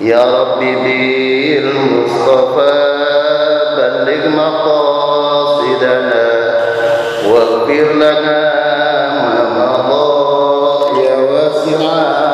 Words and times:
يا 0.00 0.24
رب 0.40 0.58
بالمصطفى 0.60 1.88
بلغ 3.76 4.28
مقاصدنا 4.28 6.26
واغفر 7.30 7.92
لنا 7.92 8.38
ما 9.54 9.70
مضى 9.88 11.02
يا 11.04 11.16
واسع 11.16 12.27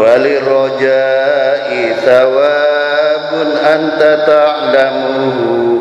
وللرجاء 0.00 1.96
ثواب 2.06 3.30
أنت 3.66 4.24
تعلمه. 4.26 5.80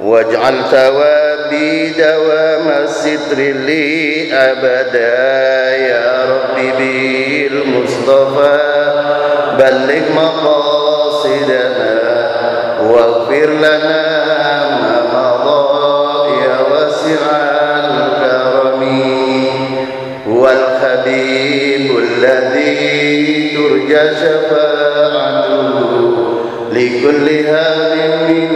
واجعل 0.00 0.54
ثوابي 0.70 1.88
دوام 1.88 2.68
الستر 2.84 3.36
لي 3.36 4.32
أبدا 4.32 5.76
يا 5.76 6.24
رب 6.30 6.56
بالمصطفى. 6.78 8.60
بلغ 9.58 10.04
مقاصدنا 10.16 11.94
واغفر 12.82 13.46
لنا 13.46 14.06
ترجى 23.85 24.15
شفاعته 24.15 25.61
لكل 26.71 27.45
هاد 27.45 27.97
من 28.29 28.55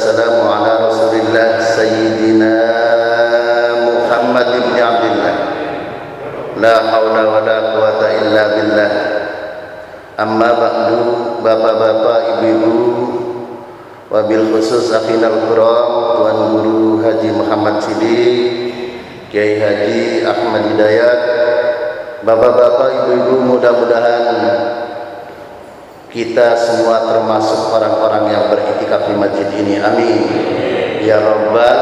والسلام 0.00 0.36
على 0.48 0.72
رسول 0.88 1.14
الله 1.20 1.48
سيدنا 1.60 2.54
محمد 3.88 4.48
بن 4.64 4.74
عبد 4.82 5.04
الله 5.12 5.34
لا 6.56 6.74
حول 6.90 7.16
ولا 7.26 7.56
قوة 7.74 8.00
إلا 8.22 8.42
بالله 8.56 8.90
أما 10.20 10.48
بعد 10.60 10.88
Bapak-bapak, 11.46 12.42
ibu-ibu 12.42 12.74
Wabil 14.10 14.50
khusus 14.50 14.90
Akhinal 14.90 15.46
Quram 15.46 16.18
Tuan 16.18 16.38
Guru 16.58 16.98
Haji 17.06 17.30
Muhammad 17.30 17.78
Sidik 17.78 18.74
Kiai 19.30 19.62
Haji 19.62 20.26
Ahmad 20.26 20.74
Hidayat 20.74 21.20
Bapak-bapak, 22.26 23.06
ibu-ibu 23.06 23.46
mudah-mudahan 23.46 24.69
kita 26.11 26.59
semua 26.59 27.07
termasuk 27.07 27.71
orang-orang 27.71 28.35
yang 28.35 28.43
beriktikaf 28.51 29.07
di 29.07 29.15
masjid 29.15 29.47
ini. 29.63 29.79
Amin. 29.79 30.19
Ya 31.07 31.23
Rabbal 31.23 31.79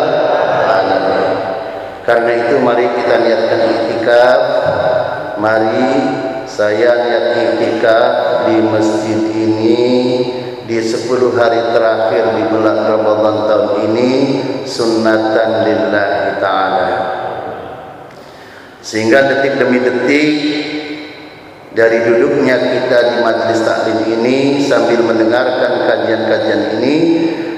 Alamin. 0.70 1.30
Karena 2.06 2.32
itu 2.38 2.56
mari 2.62 2.86
kita 2.94 3.16
niatkan 3.26 3.62
iktikaf. 3.74 4.42
Mari 5.42 5.90
saya 6.46 7.10
niat 7.10 7.26
iktikaf 7.34 8.14
di 8.46 8.56
masjid 8.70 9.20
ini 9.34 9.82
di 10.70 10.78
10 10.78 11.10
hari 11.34 11.74
terakhir 11.74 12.24
di 12.38 12.44
bulan 12.54 12.86
Ramadan 12.86 13.36
tahun 13.50 13.72
ini 13.90 14.10
sunnatan 14.70 15.66
lillahi 15.66 16.38
ta'ala 16.38 16.90
sehingga 18.78 19.26
detik 19.26 19.58
demi 19.58 19.82
detik 19.82 20.30
dari 21.80 22.04
duduknya 22.04 22.60
kita 22.60 23.00
di 23.08 23.16
majelis 23.24 23.64
taklim 23.64 24.04
ini 24.20 24.68
sambil 24.68 25.00
mendengarkan 25.00 25.88
kajian-kajian 25.88 26.76
ini 26.76 26.96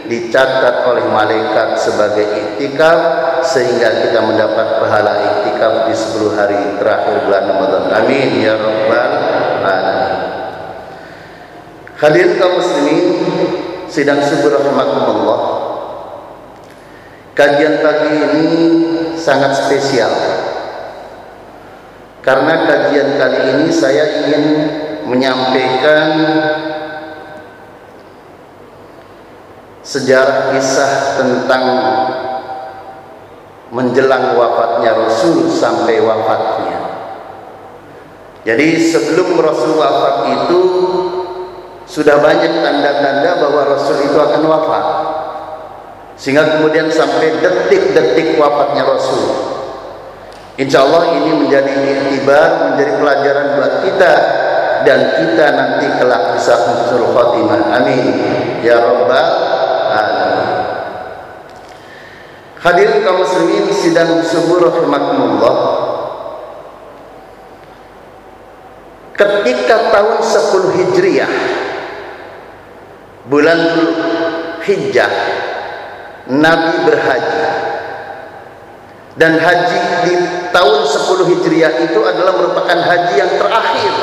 dicatat 0.05 0.85
oleh 0.85 1.09
malaikat 1.09 1.73
sebagai 1.81 2.29
iktikaf 2.29 2.99
sehingga 3.41 4.05
kita 4.05 4.21
mendapat 4.21 4.77
pahala 4.77 5.13
iktikaf 5.25 5.89
di 5.89 5.93
10 5.97 6.37
hari 6.37 6.59
terakhir 6.77 7.25
bulan 7.25 7.49
Ramadan. 7.49 7.83
Amin 7.97 8.45
ya 8.45 8.61
rabbal 8.61 9.13
alamin. 9.65 10.13
Hadirin 11.97 12.38
kaum 12.38 12.61
muslimin 12.61 13.01
sidang 13.89 14.21
subuh 14.21 14.53
rahimakumullah. 14.53 15.41
Kajian 17.33 17.81
pagi 17.81 18.13
ini 18.21 18.45
sangat 19.17 19.57
spesial. 19.57 20.13
Karena 22.21 22.69
kajian 22.69 23.17
kali 23.17 23.39
ini 23.57 23.67
saya 23.73 24.05
ingin 24.21 24.45
menyampaikan 25.09 26.09
sejarah 29.81 30.53
kisah 30.53 31.18
tentang 31.18 31.65
menjelang 33.73 34.38
wafatnya 34.38 34.94
Rasul 34.94 35.50
sampai 35.50 35.97
wafatnya. 35.97 36.79
Jadi 38.45 38.77
sebelum 38.77 39.41
Rasul 39.41 39.81
wafat 39.81 40.15
itu 40.29 40.62
sudah 41.89 42.21
banyak 42.21 42.62
tanda-tanda 42.62 43.41
bahwa 43.41 43.62
Rasul 43.65 43.97
itu 44.06 44.17
akan 44.21 44.44
wafat. 44.45 44.85
Sehingga 46.21 46.57
kemudian 46.57 46.85
sampai 46.94 47.41
detik-detik 47.41 48.38
wafatnya 48.38 48.85
Rasul. 48.85 49.50
Insya 50.59 50.83
Allah 50.83 51.15
ini 51.15 51.31
menjadi 51.48 51.71
iktibar, 51.71 52.75
menjadi 52.75 52.92
pelajaran 53.00 53.45
buat 53.56 53.74
kita 53.88 54.13
dan 54.83 55.00
kita 55.15 55.45
nanti 55.56 55.86
kelak 55.95 56.36
bisa 56.36 56.53
husnul 56.59 57.15
khotimah. 57.15 57.62
Amin. 57.80 58.06
Ya 58.59 58.83
Rabbal 58.83 59.27
alamin. 59.88 60.50
Hadirin 62.59 63.00
kaum 63.07 63.24
muslimin 63.24 63.71
sidang 63.71 64.21
subuh 64.27 64.59
rahimakumullah. 64.69 65.56
Ketika 69.15 69.94
tahun 69.94 70.18
10 70.19 70.77
Hijriah 70.81 71.33
bulan 73.30 73.59
Hijjah 74.65 75.13
Nabi 76.30 76.74
berhaji 76.89 77.70
dan 79.19 79.36
haji 79.36 79.80
di 80.08 80.13
tahun 80.56 80.80
10 80.88 81.31
Hijriah 81.36 81.74
itu 81.84 82.00
adalah 82.00 82.31
merupakan 82.31 82.78
haji 82.80 83.13
yang 83.19 83.31
terakhir 83.36 83.94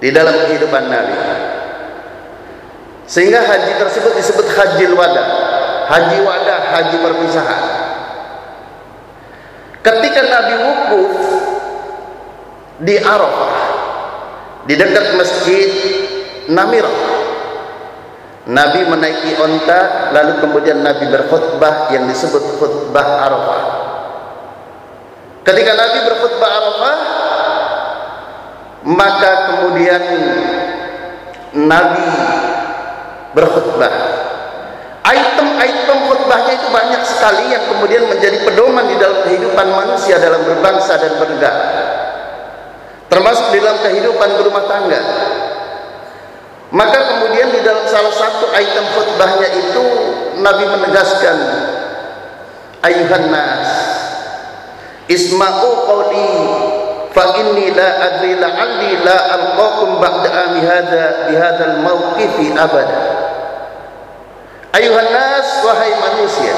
di 0.00 0.08
dalam 0.08 0.36
kehidupan 0.48 0.88
Nabi. 0.88 1.16
Sehingga 3.04 3.44
haji 3.44 3.72
tersebut 3.76 4.12
disebut 4.16 4.46
haji 4.48 4.84
wada 4.96 5.24
haji 5.84 6.18
wada 6.24 6.56
haji 6.72 6.96
perpisahan. 6.96 7.64
Ketika 9.84 10.20
Nabi 10.24 10.54
wukuf 10.64 11.12
di 12.80 12.96
Arafah 12.96 13.54
di 14.64 14.74
dekat 14.80 15.20
masjid 15.20 15.68
Namirah 16.48 17.13
Nabi 18.44 18.84
menaiki 18.84 19.40
onta 19.40 20.12
lalu 20.12 20.36
kemudian 20.44 20.84
Nabi 20.84 21.08
berkhutbah 21.08 21.88
yang 21.96 22.04
disebut 22.04 22.60
khutbah 22.60 23.24
Arafah. 23.24 23.62
Ketika 25.48 25.72
Nabi 25.72 25.98
berkhutbah 26.04 26.50
Arafah 26.52 26.96
maka 28.84 29.32
kemudian 29.48 30.02
Nabi 31.56 32.08
berkhutbah. 33.32 33.92
Item-item 35.04 35.98
khutbahnya 36.08 36.52
itu 36.60 36.68
banyak 36.68 37.02
sekali 37.04 37.48
yang 37.48 37.64
kemudian 37.64 38.04
menjadi 38.12 38.44
pedoman 38.44 38.84
di 38.88 38.96
dalam 39.00 39.24
kehidupan 39.24 39.68
manusia 39.72 40.20
dalam 40.20 40.44
berbangsa 40.44 41.00
dan 41.00 41.16
bernegara. 41.16 41.64
Termasuk 43.08 43.56
di 43.56 43.58
dalam 43.64 43.80
kehidupan 43.80 44.28
berumah 44.36 44.64
tangga 44.68 45.00
maka 46.72 46.98
kemudian 47.12 47.52
di 47.52 47.60
dalam 47.60 47.84
salah 47.84 48.14
satu 48.14 48.48
item 48.56 48.84
khutbahnya 48.96 49.48
itu 49.52 49.86
Nabi 50.40 50.64
menegaskan 50.64 51.36
ayuhan 52.80 53.28
nas 53.28 53.70
isma'u 55.08 55.68
qawli 55.84 56.32
fa 57.12 57.36
inni 57.40 57.70
la 57.76 57.88
adri 58.12 58.34
la'alli 58.40 58.92
la 59.04 59.18
alqakum 59.38 60.00
ba'da 60.00 60.28
ami 60.50 60.60
hadha 60.64 61.30
bihadzal 61.30 61.76
mawqifi 61.84 62.56
abada. 62.58 63.02
Ayuhan 64.74 65.08
nas 65.14 65.62
wahai 65.62 65.94
manusia 66.02 66.56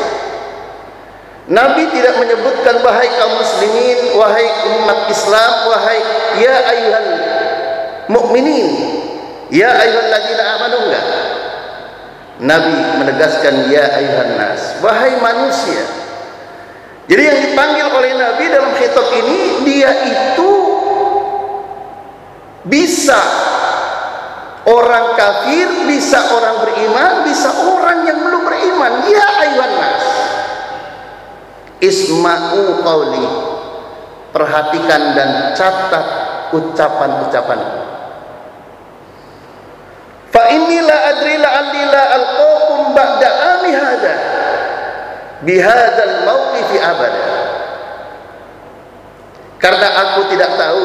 Nabi 1.46 1.86
tidak 1.94 2.18
menyebutkan 2.18 2.82
wahai 2.82 3.06
kaum 3.22 3.38
muslimin 3.38 4.18
wahai 4.18 4.48
umat 4.66 5.06
Islam 5.06 5.52
wahai 5.70 6.00
ya 6.42 6.56
ayuhan 6.74 7.06
mukminin 8.10 8.66
ya 9.52 9.70
ayyuhalladzina 9.70 10.42
amanu 10.58 10.76
enggak 10.88 11.06
Nabi 12.36 12.74
menegaskan 13.00 13.54
ya 13.72 13.84
ayuhan 13.96 14.36
nas 14.36 14.76
wahai 14.84 15.16
manusia 15.22 16.06
jadi 17.06 17.22
yang 17.22 17.38
dipanggil 17.50 17.86
oleh 17.94 18.12
Nabi 18.18 18.44
dalam 18.50 18.74
khitab 18.74 19.06
ini 19.14 19.62
dia 19.62 19.90
itu 20.02 20.52
bisa 22.66 23.22
orang 24.66 25.14
kafir, 25.14 25.86
bisa 25.86 26.18
orang 26.34 26.66
beriman, 26.66 27.12
bisa 27.22 27.50
orang 27.62 28.10
yang 28.10 28.18
belum 28.18 28.42
beriman. 28.42 28.92
Ya 29.06 29.26
ayuhan 29.46 29.74
nas. 29.78 30.06
Isma'u 31.78 32.82
qawli. 32.82 33.26
Perhatikan 34.34 35.02
dan 35.14 35.30
catat 35.54 36.06
ucapan-ucapan. 36.52 37.60
Fa 40.36 40.52
inilah 40.52 40.98
adrila 41.16 41.48
alila 41.48 42.02
alqakum 42.12 42.92
ba'da 42.92 43.28
ami 43.56 43.72
hada. 43.72 44.14
Bihadzal 45.48 46.28
mauqifi 46.28 46.76
abada. 46.76 47.24
Karena 49.56 49.88
aku 49.96 50.28
tidak 50.28 50.52
tahu 50.60 50.84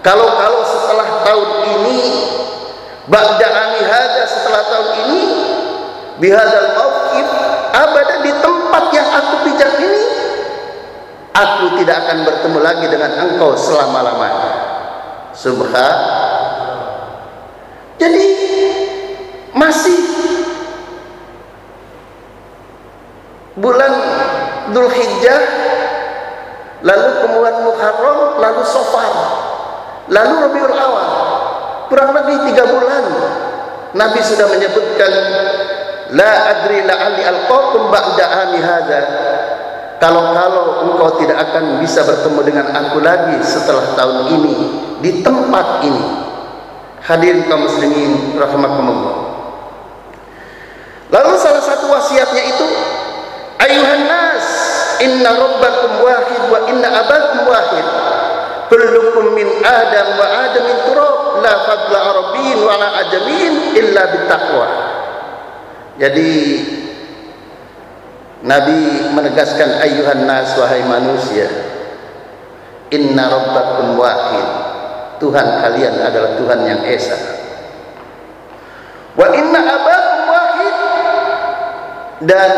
kalau-kalau 0.00 0.64
setelah 0.64 1.08
tahun 1.20 1.50
ini 1.68 2.00
ba'da 3.12 3.44
ami 3.44 3.84
hada 3.84 4.24
setelah 4.24 4.64
tahun 4.72 4.88
ini 5.04 5.22
bihadzal 6.24 6.72
mauqif 6.80 7.28
abada 7.76 8.24
di 8.24 8.32
tempat 8.40 8.84
yang 8.96 9.08
aku 9.20 9.34
pijak 9.44 9.72
ini 9.84 10.04
aku 11.36 11.76
tidak 11.84 12.08
akan 12.08 12.24
bertemu 12.24 12.58
lagi 12.64 12.86
dengan 12.88 13.12
engkau 13.20 13.52
selama-lamanya. 13.52 14.52
Subhan 15.36 16.29
jadi 18.00 18.24
masih 19.52 19.98
bulan 23.60 23.92
Dzulhijjah 24.72 25.40
lalu 26.80 27.08
kemudian 27.20 27.56
Muharram 27.60 28.40
lalu 28.40 28.62
Safar 28.64 29.12
lalu 30.08 30.32
Rabiul 30.48 30.72
Awal. 30.72 31.10
Kurang 31.92 32.16
lebih 32.16 32.48
tiga 32.48 32.64
bulan 32.70 33.04
Nabi 33.92 34.20
sudah 34.24 34.46
menyebutkan 34.48 35.12
la 36.16 36.32
adri 36.56 36.80
la'ali 36.86 37.22
alqakum 37.26 37.92
ba'da 37.92 38.24
ami 38.48 38.64
hadha. 38.64 39.02
Kalau-kalau 40.00 40.88
engkau 40.88 41.20
tidak 41.20 41.52
akan 41.52 41.84
bisa 41.84 42.00
bertemu 42.06 42.40
dengan 42.48 42.66
aku 42.72 43.04
lagi 43.04 43.36
setelah 43.44 43.92
tahun 43.92 44.32
ini 44.40 44.54
di 45.04 45.20
tempat 45.20 45.84
ini 45.84 46.29
hadirin 47.10 47.42
kaum 47.50 47.66
muslimin 47.66 48.38
rahimakumullah. 48.38 49.14
Lalu 51.10 51.32
salah 51.42 51.58
satu 51.58 51.90
wasiatnya 51.90 52.42
itu 52.46 52.66
ayuhan 53.58 54.06
nas 54.06 54.46
inna 55.02 55.34
rabbakum 55.34 56.06
wahid 56.06 56.42
wa 56.46 56.58
inna 56.70 56.88
abakum 57.02 57.50
wahid. 57.50 57.86
Kullukum 58.70 59.34
min 59.34 59.50
adam 59.66 60.14
wa 60.14 60.26
adam 60.46 60.62
min 60.62 60.78
turab 60.86 61.42
la 61.42 61.54
fadla 61.66 61.98
arabiyyin 62.14 62.60
wa 62.62 62.74
la 62.78 62.88
ajamin 63.02 63.74
illa 63.74 64.02
bittaqwa 64.14 64.66
jadi 66.00 66.32
Nabi 68.40 69.12
menegaskan 69.12 69.84
ayuhan 69.84 70.24
nas 70.24 70.56
wahai 70.56 70.80
manusia 70.88 71.44
inna 72.88 73.28
rabbakum 73.28 74.00
wahid 74.00 74.69
Tuhan 75.20 75.46
kalian 75.60 75.94
adalah 76.00 76.32
Tuhan 76.40 76.60
yang 76.64 76.80
esa. 76.88 77.16
Wa 79.12 79.28
inna 79.36 79.60
abakum 79.60 80.20
wahid. 80.32 80.76
Dan 82.24 82.50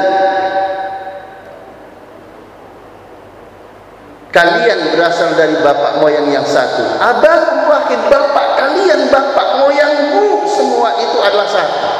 kalian 4.30 4.78
berasal 4.94 5.34
dari 5.34 5.58
bapak 5.58 5.98
moyang 5.98 6.30
yang 6.30 6.46
satu. 6.46 6.86
Abakum 7.02 7.66
wahid 7.66 8.00
bapak 8.06 8.46
kalian 8.62 9.10
bapak 9.10 9.48
moyangmu 9.58 10.46
semua 10.46 10.88
itu 11.02 11.18
adalah 11.18 11.48
satu. 11.50 11.90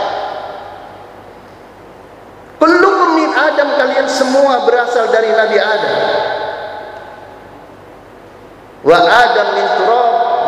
Kullukum 2.62 3.18
min 3.18 3.30
adam 3.34 3.74
kalian 3.74 4.06
semua 4.06 4.62
berasal 4.62 5.10
dari 5.10 5.34
Nabi 5.34 5.58
Adam. 5.58 5.98
Wa 8.82 8.98
Adam 8.98 9.48
min 9.54 9.66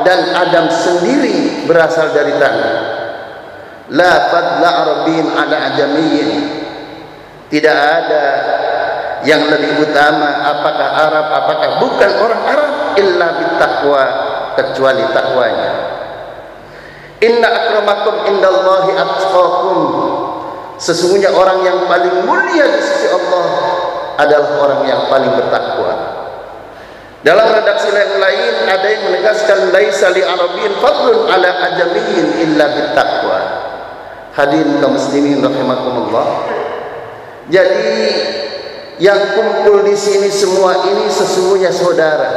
dan 0.05 0.21
Adam 0.37 0.69
sendiri 0.71 1.67
berasal 1.67 2.13
dari 2.13 2.37
tanah. 2.37 2.75
La 3.93 4.13
fadla 4.33 4.71
arabin 4.85 5.27
ala 5.33 5.57
ajamiyin. 5.73 6.33
Tidak 7.53 7.77
ada 7.77 8.25
yang 9.25 9.49
lebih 9.49 9.85
utama 9.85 10.45
apakah 10.45 10.89
Arab 11.09 11.27
apakah 11.33 11.71
bukan 11.81 12.11
orang 12.21 12.43
Arab 12.49 12.71
illa 12.97 13.29
bittaqwa 13.41 14.05
kecuali 14.57 15.05
takwanya. 15.13 15.73
Inna 17.25 17.49
akramakum 17.49 18.15
indallahi 18.29 18.93
atqakum. 18.97 19.81
Sesungguhnya 20.77 21.31
orang 21.33 21.63
yang 21.65 21.79
paling 21.87 22.27
mulia 22.27 22.67
di 22.67 22.81
sisi 22.83 23.07
Allah 23.09 23.47
adalah 24.19 24.51
orang 24.59 24.81
yang 24.85 25.01
paling 25.07 25.33
bertakwa 25.39 26.24
dalam 27.25 27.57
redaksi 27.57 27.89
yang 27.89 28.21
lain 28.21 28.53
ada 28.69 28.85
yang 28.85 29.03
menegaskan 29.09 29.73
laisa 29.73 30.13
li 30.13 30.21
arabiyyin 30.21 30.77
fadlun 30.77 31.25
ala 31.33 31.49
ajamiyyin 31.73 32.29
illa 32.45 32.69
bittaqwa. 32.69 33.39
Hadirin 34.37 34.77
kaum 34.85 34.93
muslimin 34.93 35.41
rahimakumullah. 35.41 36.45
Jadi 37.49 37.97
yang 39.01 39.33
kumpul 39.33 39.89
di 39.89 39.97
sini 39.97 40.29
semua 40.29 40.85
ini 40.85 41.09
sesungguhnya 41.09 41.73
saudara. 41.73 42.31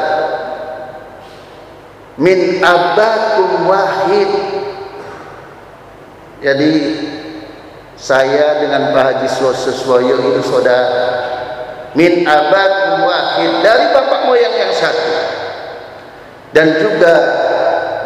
Min 2.15 2.63
abakum 2.63 3.67
wahid. 3.67 4.31
Jadi 6.39 6.71
saya 7.99 8.63
dengan 8.63 8.95
Pak 8.95 9.03
Haji 9.03 9.27
Suswoyo 9.35 10.15
itu 10.31 10.41
saudara 10.47 11.36
min 11.97 12.21
abakum 12.29 13.09
wahid. 13.09 13.65
Dari 13.65 13.85
bapak 13.89 14.29
moyang 14.29 14.53
yang 14.53 14.71
satu. 14.77 15.13
Dan 16.53 16.77
juga 16.77 17.13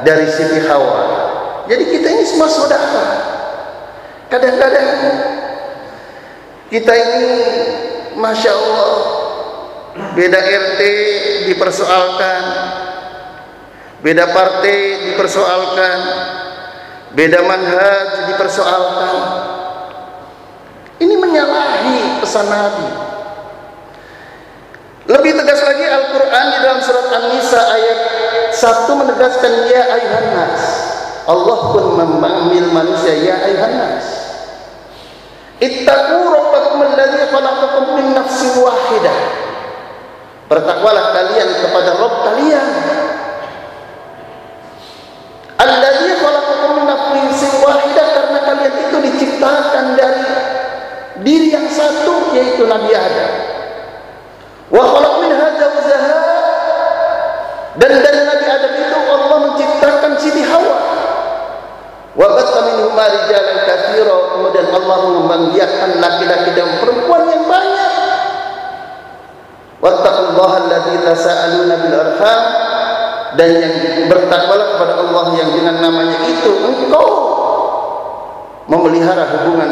dari 0.08 0.26
Siti 0.32 0.64
Hawa. 0.64 1.04
Jadi 1.68 1.84
kita 1.92 2.08
ini 2.08 2.24
semua 2.24 2.48
saudara. 2.48 3.06
Kadang-kadang 4.32 4.88
kita 6.72 6.94
ini 6.96 7.28
Masya 8.16 8.52
Allah 8.56 8.96
Beda 10.16 10.40
RT 10.40 10.82
dipersoalkan. 11.52 12.44
Beda 14.00 14.32
partai 14.32 15.12
dipersoalkan. 15.12 15.98
Beda 17.12 17.44
manhaj 17.44 18.32
dipersoalkan. 18.32 19.16
Ini 21.04 21.16
menyalahi 21.20 22.24
pesan 22.24 22.48
Nabi 22.48 23.11
Lebih 25.12 25.32
tegas 25.44 25.60
lagi 25.68 25.84
Al-Quran 25.84 26.46
di 26.56 26.58
dalam 26.64 26.80
surat 26.80 27.12
An-Nisa 27.12 27.62
ayat 27.68 28.00
1 28.56 29.00
menegaskan 29.04 29.52
Ya 29.68 29.84
ayuhan 29.92 30.28
nas. 30.32 30.64
Allah 31.28 31.60
pun 31.76 31.86
memanggil 32.00 32.72
manusia 32.72 33.20
Ya 33.20 33.44
ayuhan 33.44 33.76
nas. 33.76 34.08
Ittaqu 35.60 36.16
rabbakum 36.16 36.80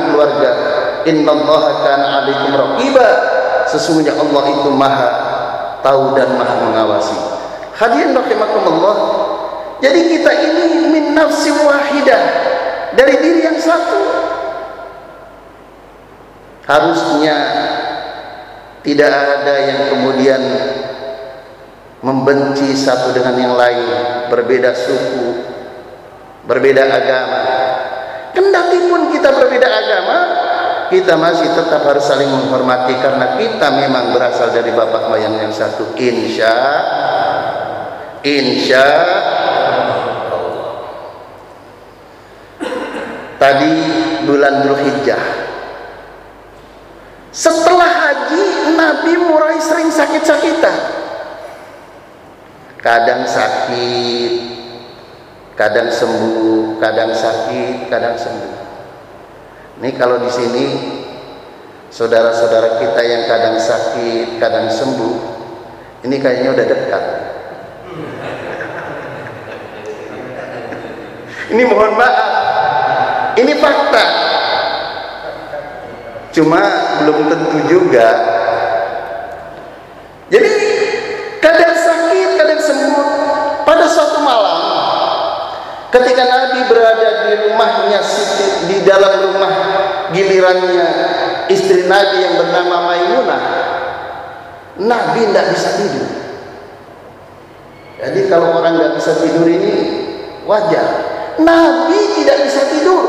keluarga. 0.10 0.52
Innallaha 1.06 1.72
kana 1.86 2.06
'alaikum 2.20 2.52
raqiba. 2.58 3.08
Sesungguhnya 3.70 4.18
Allah 4.18 4.44
itu 4.50 4.70
maha 4.74 5.10
tahu 5.86 6.18
dan 6.18 6.34
maha 6.36 6.56
mengawasi. 6.66 7.18
Hadirin 7.78 8.18
rahimakumullah. 8.18 8.98
Jadi 9.80 10.12
kita 10.12 10.32
ini 10.34 10.92
min 10.92 11.06
nafsi 11.16 11.54
wahidah. 11.54 12.22
Dari 12.98 13.16
diri 13.22 13.40
yang 13.46 13.60
satu. 13.62 14.02
Harusnya 16.68 17.38
tidak 18.86 19.10
ada 19.10 19.56
yang 19.66 19.82
kemudian 19.94 20.42
membenci 22.00 22.72
satu 22.78 23.12
dengan 23.12 23.36
yang 23.36 23.56
lain, 23.60 24.30
berbeda 24.32 24.72
suku, 24.72 25.44
berbeda 26.48 26.88
agama. 26.88 27.42
Kendati 28.32 28.78
pun 28.88 29.09
kita 29.20 29.36
berbeda 29.36 29.68
agama, 29.68 30.18
kita 30.88 31.20
masih 31.20 31.52
tetap 31.52 31.84
harus 31.84 32.08
saling 32.08 32.32
menghormati 32.32 32.96
karena 33.04 33.36
kita 33.36 33.68
memang 33.68 34.16
berasal 34.16 34.56
dari 34.56 34.72
bapak 34.72 35.12
moyang 35.12 35.36
yang 35.44 35.52
satu. 35.52 35.92
Insya 36.00 36.56
Insya 38.24 38.88
Tadi 43.40 43.72
bulan 44.28 44.68
Dzulhijjah. 44.68 45.24
Setelah 47.32 47.88
haji 47.88 48.76
Nabi 48.76 49.14
mulai 49.16 49.56
sering 49.64 49.88
sakit-sakitan 49.88 50.76
kadang 52.80 53.24
sakit 53.28 54.32
kadang 55.56 55.92
sembuh 55.92 56.80
kadang 56.80 57.12
sakit 57.12 57.92
kadang 57.92 58.16
sembuh 58.16 58.69
ini 59.80 59.90
kalau 59.96 60.20
di 60.20 60.28
sini 60.28 60.66
saudara-saudara 61.88 62.84
kita 62.84 63.02
yang 63.02 63.24
kadang 63.32 63.56
sakit 63.56 64.38
kadang 64.38 64.68
sembuh 64.68 65.40
ini 66.00 66.16
kayaknya 66.16 66.50
udah 66.56 66.66
dekat. 66.66 67.04
Ini 71.50 71.64
mohon 71.66 71.98
maaf. 71.98 72.30
Ini 73.36 73.54
fakta. 73.60 74.06
Cuma 76.32 76.62
belum 77.04 77.26
tentu 77.28 77.58
juga. 77.68 78.08
Jadi 80.30 80.50
kadang 81.42 81.74
sakit 81.74 82.30
kadang 82.38 82.62
sembuh 82.62 82.98
pada 83.66 83.86
suatu 83.90 84.22
malam 84.22 84.60
ketika 85.90 86.22
Nabi 86.60 86.76
berada 86.76 87.10
di 87.24 87.34
rumahnya 87.48 88.00
di 88.68 88.78
dalam 88.84 89.14
rumah 89.32 89.54
gilirannya 90.12 90.88
istri 91.48 91.88
Nabi 91.88 92.20
yang 92.20 92.36
bernama 92.36 92.76
Maimunah 92.84 93.44
Nabi 94.84 95.32
tidak 95.32 95.56
bisa 95.56 95.70
tidur. 95.80 96.08
Jadi 98.00 98.20
kalau 98.28 98.60
orang 98.60 98.76
nggak 98.76 98.94
bisa 99.00 99.24
tidur 99.24 99.48
ini 99.48 99.76
wajar. 100.44 100.88
Nabi 101.40 102.00
tidak 102.20 102.44
bisa 102.44 102.62
tidur. 102.76 103.04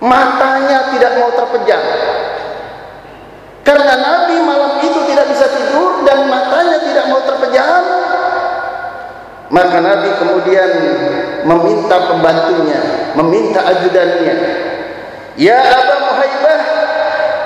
Matanya 0.00 0.88
tidak 0.96 1.20
mau 1.20 1.36
terpejam. 1.36 1.84
Karena 3.60 3.92
Nabi 4.00 4.40
malam 4.40 4.80
itu 4.80 5.04
tidak 5.04 5.28
bisa 5.36 5.52
tidur 5.52 6.00
dan 6.08 6.28
matanya 6.32 6.80
tidak 6.80 7.04
mau 7.12 7.20
terpejam, 7.28 7.95
maka 9.52 9.78
Nabi 9.78 10.10
kemudian 10.18 10.70
meminta 11.46 11.96
pembantunya, 12.10 12.80
meminta 13.14 13.62
ajudannya. 13.62 14.36
Ya 15.36 15.60
Aba 15.60 15.94
Muhaibah, 16.02 16.60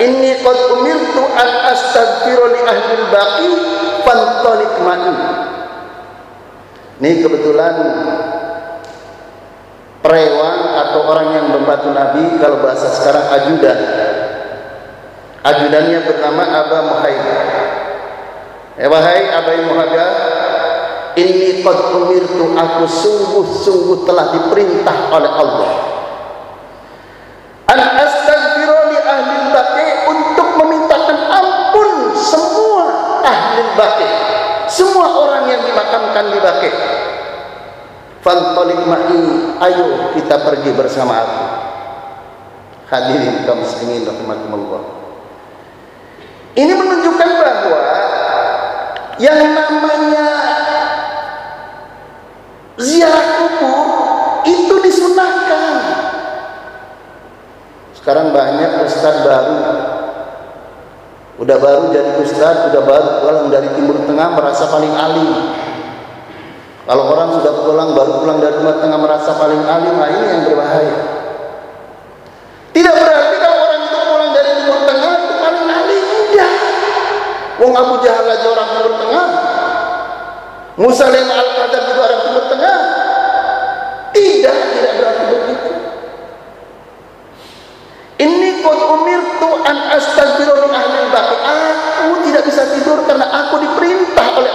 inni 0.01 0.39
qad 0.41 0.57
umirtu 0.79 1.21
an 1.37 1.49
astaghfiru 1.75 2.45
li 2.55 2.61
ahli 2.65 2.95
baqi 3.11 3.49
fantalik 4.01 4.73
ma'i. 4.81 5.13
Ini 7.01 7.17
kebetulan 7.21 7.75
perewang 10.01 10.59
atau 10.81 10.99
orang 11.05 11.29
yang 11.37 11.47
membantu 11.53 11.93
Nabi 11.93 12.41
kalau 12.41 12.61
bahasa 12.65 12.89
sekarang 12.89 13.25
ajudan 13.41 13.79
ajudannya 15.41 15.99
bernama 16.05 16.43
Aba 16.45 16.79
Muhaib 16.89 17.25
ya 18.81 18.87
wahai 18.89 19.29
Aba 19.29 19.53
Muhaib 19.61 20.13
ini 21.19 21.59
qad 21.59 21.77
umirtu 21.91 22.55
aku 22.55 22.83
sungguh-sungguh 22.87 24.07
telah 24.07 24.31
diperintah 24.31 24.97
oleh 25.11 25.31
Allah. 25.31 25.71
An 27.71 27.79
astaghfiru 27.79 28.77
li 28.91 28.99
ahli 28.99 29.35
baqi 29.51 29.87
untuk 30.07 30.47
memintakan 30.59 31.17
ampun 31.31 31.89
semua 32.15 32.85
ahli 33.23 33.61
baqi 33.75 34.09
semua 34.71 35.07
orang 35.19 35.51
yang 35.51 35.61
dimakamkan 35.67 36.25
di 36.31 36.39
baqi. 36.39 36.71
Fantalik 38.23 38.87
ma'i 38.87 39.19
ayo 39.67 40.15
kita 40.15 40.39
pergi 40.47 40.71
bersama 40.71 41.13
aku. 41.25 41.43
Hadirin 42.87 43.43
kaum 43.43 43.63
muslimin 43.63 44.07
rahimakumullah. 44.07 44.83
Ini 46.55 46.73
menunjukkan 46.75 47.29
bahwa 47.39 47.79
yang 49.19 49.37
namanya 49.39 49.80
Sekarang 58.01 58.33
banyak 58.33 58.81
ustaz 58.81 59.21
baru 59.21 59.55
udah 61.37 61.57
baru 61.57 61.93
jadi 61.93 62.17
ustaz, 62.21 62.69
udah 62.73 62.81
baru 62.81 63.09
pulang 63.21 63.47
dari 63.53 63.69
timur 63.77 63.97
tengah 64.09 64.33
merasa 64.33 64.69
paling 64.69 64.93
alim. 64.93 65.29
Kalau 66.85 67.03
orang 67.13 67.29
sudah 67.37 67.53
pulang 67.61 67.93
baru 67.93 68.25
pulang 68.25 68.37
dari 68.41 68.57
timur 68.57 68.77
tengah 68.81 68.97
merasa 68.97 69.37
paling 69.37 69.61
alim, 69.61 70.01
nah 70.01 70.09
ini 70.09 70.25
yang 70.33 70.41
berbahaya. 70.49 70.97
Tidak 72.73 72.93
berarti 72.93 73.35
kalau 73.37 73.57
orang 73.69 73.81
itu 73.85 73.97
pulang 74.01 74.31
dari 74.33 74.51
timur 74.65 74.79
tengah 74.81 75.13
itu 75.21 75.35
paling 75.37 75.65
alim, 75.69 76.03
tidak. 76.09 76.53
Wong 77.61 77.73
Abu 77.77 77.95
Jahal 78.01 78.25
aja 78.25 78.47
orang 78.49 78.69
timur 78.73 78.93
tengah. 78.97 79.27
Musa 80.81 81.05
Al-Qadar 81.05 81.51
juga 81.53 81.60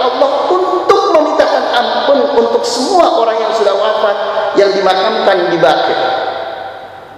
Allah 0.07 0.31
untuk 0.47 1.01
memintakan 1.19 1.63
ampun 1.75 2.19
untuk 2.39 2.63
semua 2.63 3.19
orang 3.19 3.37
yang 3.43 3.53
sudah 3.53 3.75
wafat 3.75 4.17
yang 4.55 4.71
dimakamkan 4.73 5.51
di 5.51 5.57
Baqi. 5.59 5.95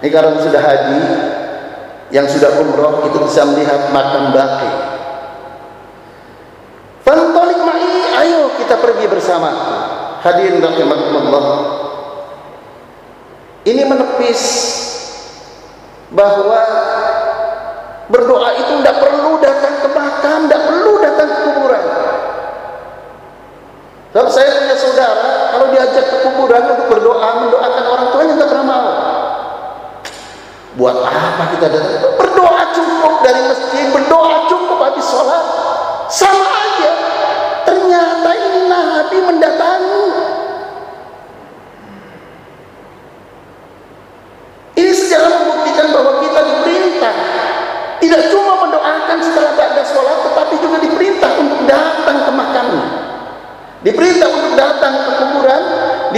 Ini 0.00 0.08
karena 0.08 0.40
sudah 0.40 0.62
haji, 0.64 1.00
yang 2.10 2.26
sudah 2.26 2.50
umroh 2.58 3.06
itu 3.06 3.18
bisa 3.24 3.46
melihat 3.46 3.92
makam 3.94 4.34
Baqi. 4.34 4.70
Fantolik 7.06 7.60
ma'i, 7.62 7.92
ayo 8.26 8.52
kita 8.58 8.76
pergi 8.80 9.06
bersama. 9.08 9.50
Hadirin 10.20 10.60
rahimakumullah. 10.60 11.44
Ini 13.64 13.82
menepis 13.88 14.42
bahwa 16.10 16.60
berdoa 18.08 18.50
itu 18.56 18.72
tidak 18.82 18.96
perlu 19.00 19.36
datang 19.38 19.74
ke 19.84 19.88
makam, 19.92 20.38
tidak 20.48 20.62
perlu 20.64 20.92
datang 21.00 21.28
ke 21.28 21.38
kuburan. 21.44 21.84
Kalau 24.10 24.26
saya 24.26 24.58
punya 24.58 24.74
saudara, 24.74 25.54
kalau 25.54 25.70
diajak 25.70 26.02
ke 26.02 26.16
kuburan 26.26 26.66
untuk 26.66 26.86
berdoa, 26.90 27.46
mendoakan 27.46 27.84
orang 27.86 28.06
tuanya 28.10 28.32
nggak 28.42 28.50
pernah 28.50 28.66
mau. 28.66 28.90
Buat 30.74 30.96
apa 31.06 31.44
kita 31.54 31.66
datang? 31.70 32.18
Berdoa 32.18 32.62
cukup 32.74 33.14
dari 33.22 33.40
masjid, 33.46 33.86
berdoa 33.94 34.50
cukup 34.50 34.78
habis 34.82 35.06
sholat. 35.06 35.44
Sama 36.10 36.42
aja. 36.42 36.90
Ternyata 37.70 38.30
ini 38.34 38.60
Nabi 38.66 39.18
mendatangi. 39.22 40.06
Ini 44.74 44.90
sejarah 44.90 45.30
membuktikan 45.38 45.86
bahwa 45.94 46.12
kita 46.18 46.40
diperintah 46.50 47.14
tidak 48.02 48.22
cuma 48.32 48.39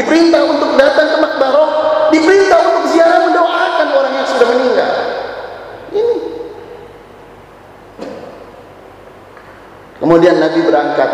diperintah 0.02 0.42
untuk 0.50 0.74
datang 0.74 1.14
ke 1.14 1.18
makbaroh, 1.22 1.70
diperintah 2.10 2.58
untuk 2.74 2.84
ziarah 2.90 3.22
mendoakan 3.30 3.88
orang 3.94 4.12
yang 4.18 4.26
sudah 4.26 4.46
meninggal. 4.50 4.90
Ini. 5.94 6.16
Kemudian 10.02 10.36
Nabi 10.42 10.60
berangkat 10.66 11.10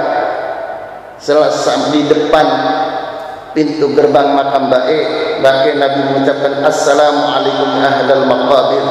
setelah 1.21 1.53
di 1.93 2.01
depan 2.09 2.47
pintu 3.53 3.93
gerbang 3.93 4.33
makam 4.33 4.73
Bae, 4.73 4.99
Bae 5.45 5.77
Nabi 5.77 6.01
mengucapkan 6.09 6.65
Assalamualaikum 6.65 7.69
ahlal 7.85 8.25
maqabir 8.25 8.85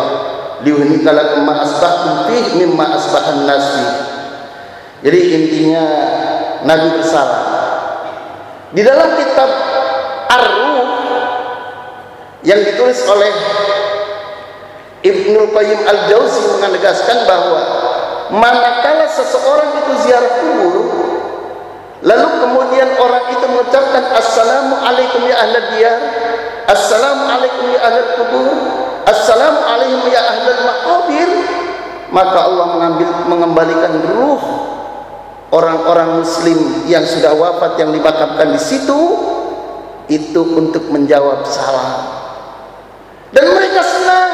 liuhnika 0.61 1.09
lakum 1.13 1.49
ma 1.49 1.65
asbahtum 1.65 2.29
fih 2.29 2.61
mimma 2.61 2.93
nasi. 3.45 3.85
Jadi 5.01 5.19
intinya 5.33 5.83
Nabi 6.65 6.87
bersalah. 6.97 7.41
Di 8.73 8.81
dalam 8.83 9.15
kitab 9.15 9.66
Ar-Ruh 10.27 10.87
yang 12.45 12.59
ditulis 12.63 12.99
oleh 13.07 13.33
Ibnu 15.03 15.51
Qayyim 15.53 15.81
Al-Jauzi 15.87 16.43
menegaskan 16.63 17.27
bahwa 17.27 17.61
manakala 18.33 19.07
seseorang 19.07 19.71
itu 19.83 19.91
ziarah 20.03 20.33
kubur 20.43 20.75
lalu 22.03 22.27
kemudian 22.43 22.89
orang 22.99 23.25
itu 23.31 23.45
mengucapkan 23.47 24.03
assalamualaikum 24.13 25.21
ya 25.25 25.35
ahli 25.41 25.59
diyar 25.75 25.99
assalamualaikum 26.69 27.65
ya 27.73 27.79
ahli 27.87 28.01
kubur 28.19 28.55
assalamualaikum 29.07 30.05
ya 30.11 30.21
ahli 30.21 30.51
maqabir 30.61 31.29
maka 32.11 32.37
Allah 32.47 32.65
mengambil 32.75 33.09
mengembalikan 33.27 33.93
ruh 34.13 34.41
orang-orang 35.51 36.23
muslim 36.23 36.85
yang 36.87 37.07
sudah 37.07 37.31
wafat 37.31 37.79
yang 37.79 37.95
dimakamkan 37.95 38.51
di 38.55 38.61
situ 38.61 38.99
itu 40.07 40.41
untuk 40.55 40.87
menjawab 40.87 41.43
salam. 41.43 41.91
Dan 43.35 43.51
mereka 43.51 43.83
senang. 43.83 44.31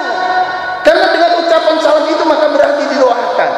Karena 0.86 1.06
dengan 1.10 1.32
ucapan 1.42 1.76
salam 1.82 2.06
itu 2.06 2.24
maka 2.26 2.46
berarti 2.54 2.84
didoakan. 2.94 3.52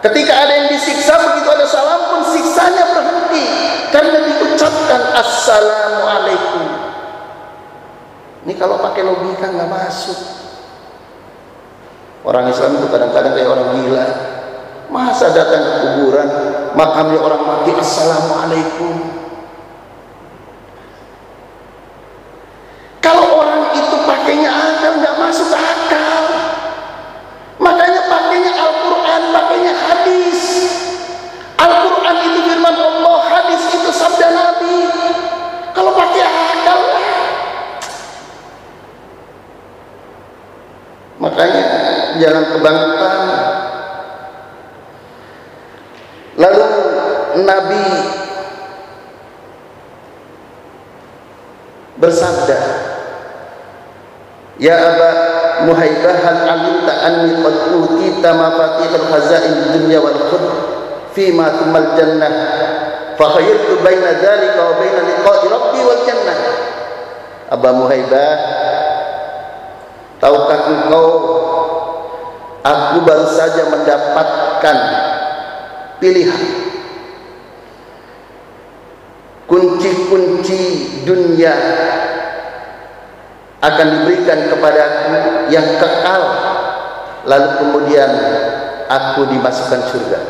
Ketika 0.00 0.32
ada 0.32 0.52
yang 0.56 0.68
disiksa 0.72 1.12
begitu 1.20 1.48
ada 1.52 1.66
salam 1.68 2.00
pun 2.08 2.20
siksanya 2.32 2.84
berhenti. 2.96 3.44
Karena 3.92 4.18
diucapkan 4.24 5.00
assalamualaikum. 5.20 6.66
Ini 8.48 8.54
kalau 8.56 8.80
pakai 8.80 9.04
logika 9.04 9.52
nggak 9.52 9.68
masuk. 9.68 10.18
Orang 12.24 12.48
Islam 12.48 12.80
itu 12.80 12.86
kadang-kadang 12.88 13.32
kayak 13.36 13.50
orang 13.52 13.68
gila. 13.76 14.06
Masa 14.90 15.30
datang 15.30 15.62
ke 15.62 15.72
kuburan 15.84 16.28
makamnya 16.74 17.20
orang 17.20 17.42
mati 17.44 17.70
assalamualaikum. 17.76 19.09
Kalau 23.10 23.42
orang 23.42 23.74
itu 23.74 23.96
pakainya 24.06 24.54
akal 24.54 25.02
nggak 25.02 25.18
masuk 25.18 25.50
akal. 25.50 26.22
Makanya 27.58 28.06
pakainya 28.06 28.54
Al-Quran, 28.54 29.22
pakainya 29.34 29.74
hadis. 29.74 30.40
Al-Quran 31.58 32.16
itu 32.22 32.38
firman 32.46 32.76
Allah, 32.78 33.18
hadis 33.26 33.66
itu 33.66 33.90
sabda 33.90 34.30
Nabi. 34.30 34.78
Kalau 35.74 35.90
pakai 35.90 36.22
akal, 36.22 36.78
makanya 41.18 41.64
jangan 42.22 42.44
kebangkitan 42.54 43.18
Lalu 46.38 46.66
Nabi 47.42 47.84
bersabda, 52.00 52.58
Ya 54.60 54.76
Aba 54.76 55.10
Muhaibah 55.64 56.16
hal 56.20 56.40
alimta 56.44 56.92
anni 57.00 57.32
qad 57.40 57.56
utita 57.72 58.28
mafatihul 58.36 59.08
khazain 59.08 59.72
dunya 59.72 59.96
wal 60.04 60.20
khud 60.28 60.44
fi 61.16 61.32
ma 61.32 61.48
tumal 61.56 61.96
jannah. 61.96 62.32
Fa 63.16 63.26
khayyartu 63.40 63.80
baina 63.80 64.20
dzalika 64.20 64.60
wa 64.60 64.74
baina 64.76 65.00
liqa'i 65.00 65.46
rabbi 65.48 65.80
wal 65.80 66.02
jannah. 66.04 66.38
Aba 67.48 67.68
Muhaibah 67.72 68.32
tahukah 70.20 70.60
engkau 70.68 71.08
aku 72.60 72.96
baru 73.00 73.26
saja 73.32 73.64
mendapatkan 73.72 74.78
pilihan. 76.04 76.44
Kunci-kunci 79.48 80.62
dunia 81.08 81.56
akan 83.60 83.86
diberikan 84.00 84.48
kepada 84.48 84.80
aku 84.80 85.12
yang 85.52 85.66
kekal. 85.76 86.22
Lalu 87.28 87.48
kemudian 87.60 88.10
aku 88.88 89.28
dimasukkan 89.28 89.80
surga. 89.92 90.20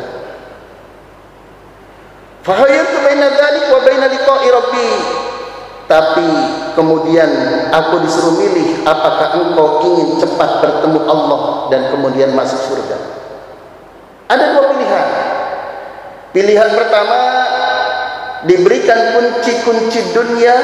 Fahayatu 2.43 2.97
baina 3.07 3.29
wa 3.71 3.81
baina 3.87 4.09
tapi 5.91 6.23
kemudian 6.79 7.27
aku 7.75 7.99
disuruh 8.07 8.39
milih 8.39 8.87
apakah 8.87 9.43
engkau 9.43 9.83
ingin 9.91 10.23
cepat 10.23 10.63
bertemu 10.63 11.03
Allah 11.03 11.67
dan 11.75 11.91
kemudian 11.91 12.31
masuk 12.31 12.63
surga. 12.71 12.95
Ada 14.31 14.55
dua 14.55 14.71
pilihan. 14.71 15.07
Pilihan 16.31 16.71
pertama 16.79 17.21
diberikan 18.47 19.19
kunci-kunci 19.19 20.15
dunia 20.15 20.55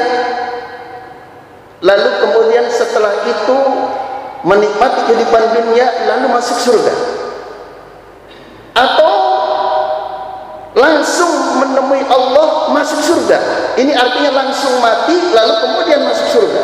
lalu 1.81 2.09
kemudian 2.25 2.65
setelah 2.73 3.13
itu 3.29 3.57
menikmati 4.45 4.99
kehidupan 5.09 5.43
dunia 5.53 5.87
lalu 6.09 6.25
masuk 6.33 6.57
surga. 6.57 6.93
Atau 8.77 9.13
langsung 10.77 11.57
menemui 11.57 12.05
Allah 12.05 12.69
masuk 12.73 13.01
surga. 13.01 13.37
Ini 13.77 13.93
artinya 13.93 14.45
langsung 14.45 14.77
mati 14.81 15.17
lalu 15.33 15.53
kemudian 15.65 16.01
masuk 16.05 16.27
surga. 16.37 16.61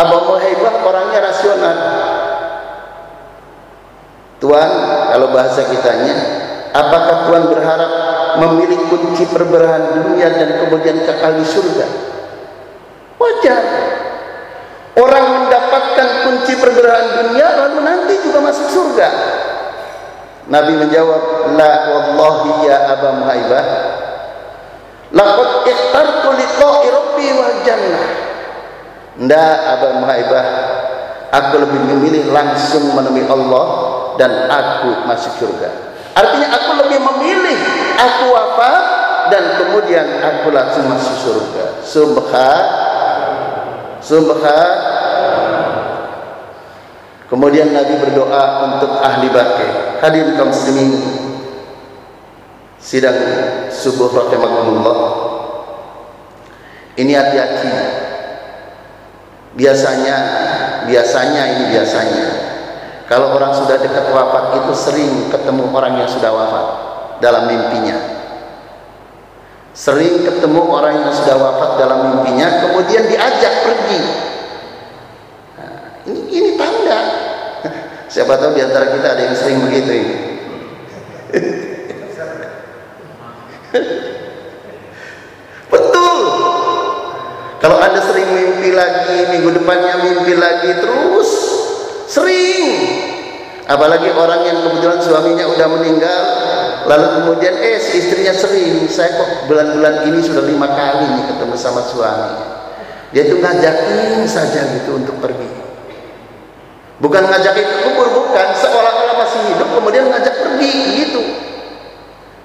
Abu 0.00 0.16
Muhaibah 0.32 0.74
orangnya 0.80 1.20
rasional. 1.28 1.78
Tuhan 4.40 4.70
kalau 5.12 5.28
bahasa 5.36 5.68
kitanya 5.68 6.16
apakah 6.72 7.28
Tuhan 7.28 7.44
berharap 7.52 7.92
memilih 8.40 8.88
kunci 8.88 9.28
perberahan 9.28 10.00
dunia 10.00 10.32
dan 10.32 10.64
kemudian 10.64 10.96
kekal 11.04 11.36
di 11.36 11.44
surga 11.44 12.10
wajar. 13.20 13.62
Orang 14.96 15.24
mendapatkan 15.46 16.08
kunci 16.26 16.58
perberahan 16.58 17.08
dunia 17.24 17.46
lalu 17.62 17.78
nanti 17.84 18.14
juga 18.26 18.42
masuk 18.42 18.66
surga. 18.68 19.08
Nabi 20.50 20.74
menjawab 20.82 21.54
la 21.54 21.72
wallahi 21.94 22.66
ya 22.66 22.90
Aba 22.90 23.22
Muhaibah. 23.22 23.64
Laqad 25.14 25.50
ikhtartu 25.62 26.28
liqa'i 26.34 26.86
rabbi 26.90 27.26
wal 27.38 27.54
jannah. 27.62 28.06
Ndak 29.20 29.56
Aba 29.78 29.88
Muhaibah 30.02 30.44
aku 31.30 31.54
lebih 31.62 31.80
memilih 31.86 32.34
langsung 32.34 32.90
menemui 32.92 33.24
Allah 33.30 33.66
dan 34.18 34.50
aku 34.50 35.06
masuk 35.06 35.32
surga. 35.38 35.70
Artinya 36.18 36.50
aku 36.50 36.70
lebih 36.82 36.98
memilih 36.98 37.58
aku 37.94 38.24
wafat 38.34 38.84
dan 39.30 39.44
kemudian 39.54 40.06
aku 40.18 40.50
langsung 40.50 40.90
masuk 40.90 41.14
surga. 41.30 41.64
Subhan 41.86 42.89
subhan 44.00 44.70
kemudian 47.28 47.70
Nabi 47.70 47.94
berdoa 48.00 48.44
untuk 48.74 48.90
ahli 49.00 49.28
baki 49.30 49.68
hadir 50.00 50.34
kaum 50.34 50.50
muslimin. 50.50 50.92
Sidang 52.80 53.12
subuh 53.68 54.08
rahimakumullah 54.08 54.98
ini 56.96 57.12
hati-hati. 57.12 57.68
Biasanya 59.54 60.16
biasanya 60.88 61.42
ini 61.56 61.64
biasanya. 61.76 62.26
Kalau 63.04 63.36
orang 63.36 63.52
sudah 63.52 63.76
dekat 63.76 64.08
wafat 64.08 64.64
itu 64.64 64.72
sering 64.72 65.12
ketemu 65.28 65.68
orang 65.74 66.00
yang 66.00 66.08
sudah 66.08 66.30
wafat 66.32 66.66
dalam 67.20 67.50
mimpinya 67.50 68.19
sering 69.70 70.26
ketemu 70.26 70.62
orang 70.66 71.06
yang 71.06 71.12
sudah 71.14 71.38
wafat 71.38 71.78
dalam 71.78 71.98
mimpinya 72.10 72.48
kemudian 72.66 73.06
diajak 73.06 73.54
pergi. 73.64 74.00
Nah, 75.56 75.72
ini, 76.10 76.20
ini 76.30 76.50
tanda. 76.58 77.00
Siapa 78.12 78.38
tahu 78.38 78.54
di 78.58 78.62
antara 78.66 78.86
kita 78.92 79.08
ada 79.14 79.22
yang 79.30 79.36
sering 79.38 79.58
begitu 79.64 79.90
ini. 79.90 80.16
Betul. 85.70 86.18
Kalau 87.62 87.78
anda 87.78 88.02
sering 88.02 88.26
mimpi 88.34 88.74
lagi 88.74 89.30
minggu 89.30 89.62
depannya 89.62 90.02
mimpi 90.02 90.34
lagi 90.34 90.82
terus 90.82 91.50
Sering. 92.10 92.74
Apalagi 93.70 94.10
orang 94.10 94.42
yang 94.42 94.58
kebetulan 94.66 94.98
suaminya 94.98 95.46
udah 95.46 95.68
meninggal, 95.78 96.22
lalu 96.90 97.06
kemudian 97.22 97.54
eh 97.54 97.78
istrinya 97.78 98.34
sering, 98.34 98.90
saya 98.90 99.14
kok 99.14 99.46
bulan-bulan 99.46 100.10
ini 100.10 100.18
sudah 100.26 100.42
lima 100.42 100.66
kali 100.66 101.06
nih 101.06 101.24
ketemu 101.30 101.54
sama 101.54 101.86
suami. 101.86 102.34
Dia 103.14 103.30
tuh 103.30 103.38
ngajakin 103.38 104.26
saja 104.26 104.66
gitu 104.74 104.98
untuk 104.98 105.22
pergi. 105.22 105.46
Bukan 106.98 107.22
ngajakin 107.30 107.66
ke 107.66 107.76
kubur, 107.86 108.10
bukan. 108.10 108.48
Seolah-olah 108.58 109.16
masih 109.22 109.40
hidup, 109.54 109.68
kemudian 109.70 110.10
ngajak 110.10 110.34
pergi 110.34 110.74
gitu. 111.06 111.22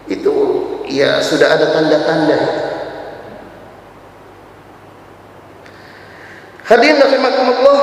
Itu 0.06 0.34
ya 0.86 1.20
sudah 1.26 1.50
ada 1.58 1.74
tanda-tanda. 1.74 2.38
Hadirin 6.66 6.98
rahimakumullah 6.98 7.78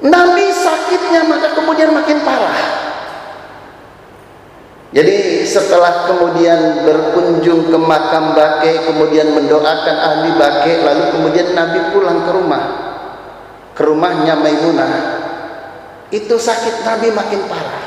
Nabi 0.00 0.48
sakitnya 0.48 1.28
maka 1.28 1.52
kemudian 1.52 1.92
makin. 1.92 2.24
Jadi 4.90 5.46
setelah 5.46 6.10
kemudian 6.10 6.82
berkunjung 6.82 7.70
ke 7.70 7.78
makam 7.78 8.34
Bake, 8.34 8.90
kemudian 8.90 9.30
mendoakan 9.30 9.96
ahli 10.02 10.34
Bake, 10.34 10.82
lalu 10.82 11.04
kemudian 11.14 11.54
Nabi 11.54 11.94
pulang 11.94 12.26
ke 12.26 12.30
rumah, 12.34 12.64
ke 13.70 13.82
rumahnya 13.86 14.34
Maimunah. 14.34 14.92
Itu 16.10 16.34
sakit 16.42 16.82
Nabi 16.82 17.14
makin 17.14 17.40
parah. 17.46 17.86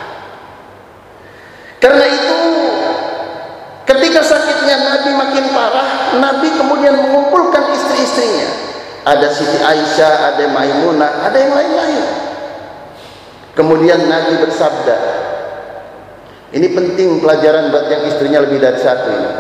Karena 1.84 2.08
itu 2.08 2.40
ketika 3.84 4.24
sakitnya 4.24 4.76
Nabi 4.80 5.12
makin 5.12 5.46
parah, 5.52 6.16
Nabi 6.16 6.48
kemudian 6.56 6.96
mengumpulkan 7.04 7.68
istri-istrinya 7.76 8.48
ada 9.04 9.28
Siti 9.28 9.60
Aisyah, 9.60 10.32
ada 10.32 10.44
Maimunah, 10.48 11.28
ada 11.28 11.36
yang 11.36 11.52
lain-lain. 11.52 12.04
Kemudian 13.54 14.08
Nabi 14.08 14.40
bersabda, 14.40 15.23
ini 16.54 16.68
penting 16.70 17.18
pelajaran 17.18 17.74
buat 17.74 17.90
yang 17.90 18.06
istrinya 18.06 18.40
lebih 18.46 18.62
dari 18.62 18.78
satu 18.78 19.10
ini. 19.10 19.32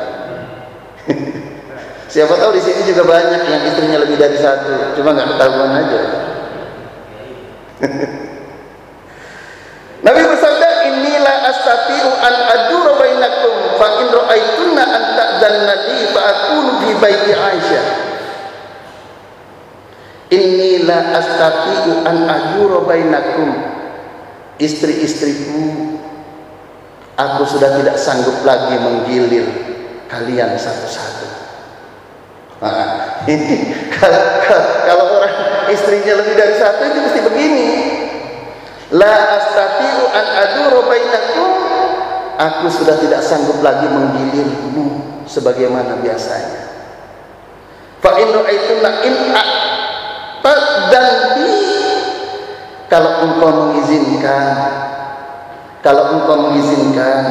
Siapa 2.13 2.33
tahu 2.37 2.57
di 2.57 2.61
sini 2.61 2.81
juga 2.89 3.05
banyak 3.05 3.41
yang 3.45 3.61
istrinya 3.69 4.01
lebih 4.01 4.17
dari 4.17 4.37
satu, 4.37 4.97
cuma 4.97 5.13
nggak 5.13 5.29
ketahuan 5.37 5.71
aja. 5.77 6.01
Nabi 10.05 10.21
bersabda, 10.25 10.69
inilah 10.89 11.37
astati'u 11.53 12.09
an 12.17 12.35
adura 12.49 12.91
bainakum 12.97 13.55
fa 13.77 13.87
in 14.03 14.07
ra'aitunna 14.09 14.83
an 14.83 15.03
ta'dhanna 15.15 15.73
li 15.85 15.99
fa 16.11 16.21
akunu 16.27 16.71
fi 16.81 16.89
baiti 16.97 17.31
Aisyah. 17.31 17.85
Inilah 20.33 21.13
astati'u 21.13 22.09
an 22.09 22.17
ajura 22.25 22.81
bainakum 22.89 23.53
Istri-istriku 24.57 25.93
Aku 27.13 27.45
sudah 27.45 27.77
tidak 27.77 27.93
sanggup 28.01 28.41
lagi 28.41 28.73
menggilir 28.81 29.45
kalian 30.09 30.57
satu-satu. 30.57 31.27
Nah, 32.63 33.21
kalau, 34.87 35.05
orang 35.19 35.35
istrinya 35.69 36.17
lebih 36.23 36.33
dari 36.33 36.55
satu 36.57 36.81
itu 36.89 36.99
mesti 37.05 37.19
begini. 37.21 37.69
La 38.97 39.13
astati'u 39.37 40.03
an 40.09 40.25
ajura 40.47 40.79
bainakum. 40.89 41.51
Aku 42.33 42.65
sudah 42.65 42.97
tidak 42.97 43.21
sanggup 43.21 43.61
lagi 43.61 43.85
menggilirmu 43.85 45.21
sebagaimana 45.29 46.01
biasanya. 46.01 46.65
Fa 48.01 48.17
in 48.17 48.27
ra'aytunna 48.33 48.89
in 49.05 49.15
dan 50.89 51.07
bi. 51.37 51.49
Kalau 52.89 53.25
engkau 53.25 53.49
mengizinkan 53.69 54.53
kalau 55.83 56.15
engkau 56.15 56.47
mengizinkan 56.47 57.23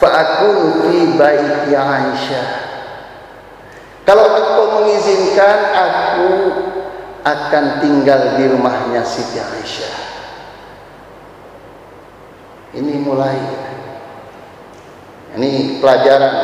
fa'akun 0.00 0.80
fi 0.80 0.96
baiti 1.12 1.76
Aisyah. 1.76 2.48
Kalau 4.08 4.32
engkau 4.32 4.80
mengizinkan 4.80 5.58
aku 5.76 6.30
akan 7.20 7.64
tinggal 7.84 8.40
di 8.40 8.48
rumahnya 8.48 9.04
Siti 9.04 9.36
Aisyah. 9.36 9.96
Ini 12.80 12.92
mulai. 13.04 13.36
Ini 15.36 15.76
pelajaran. 15.76 16.34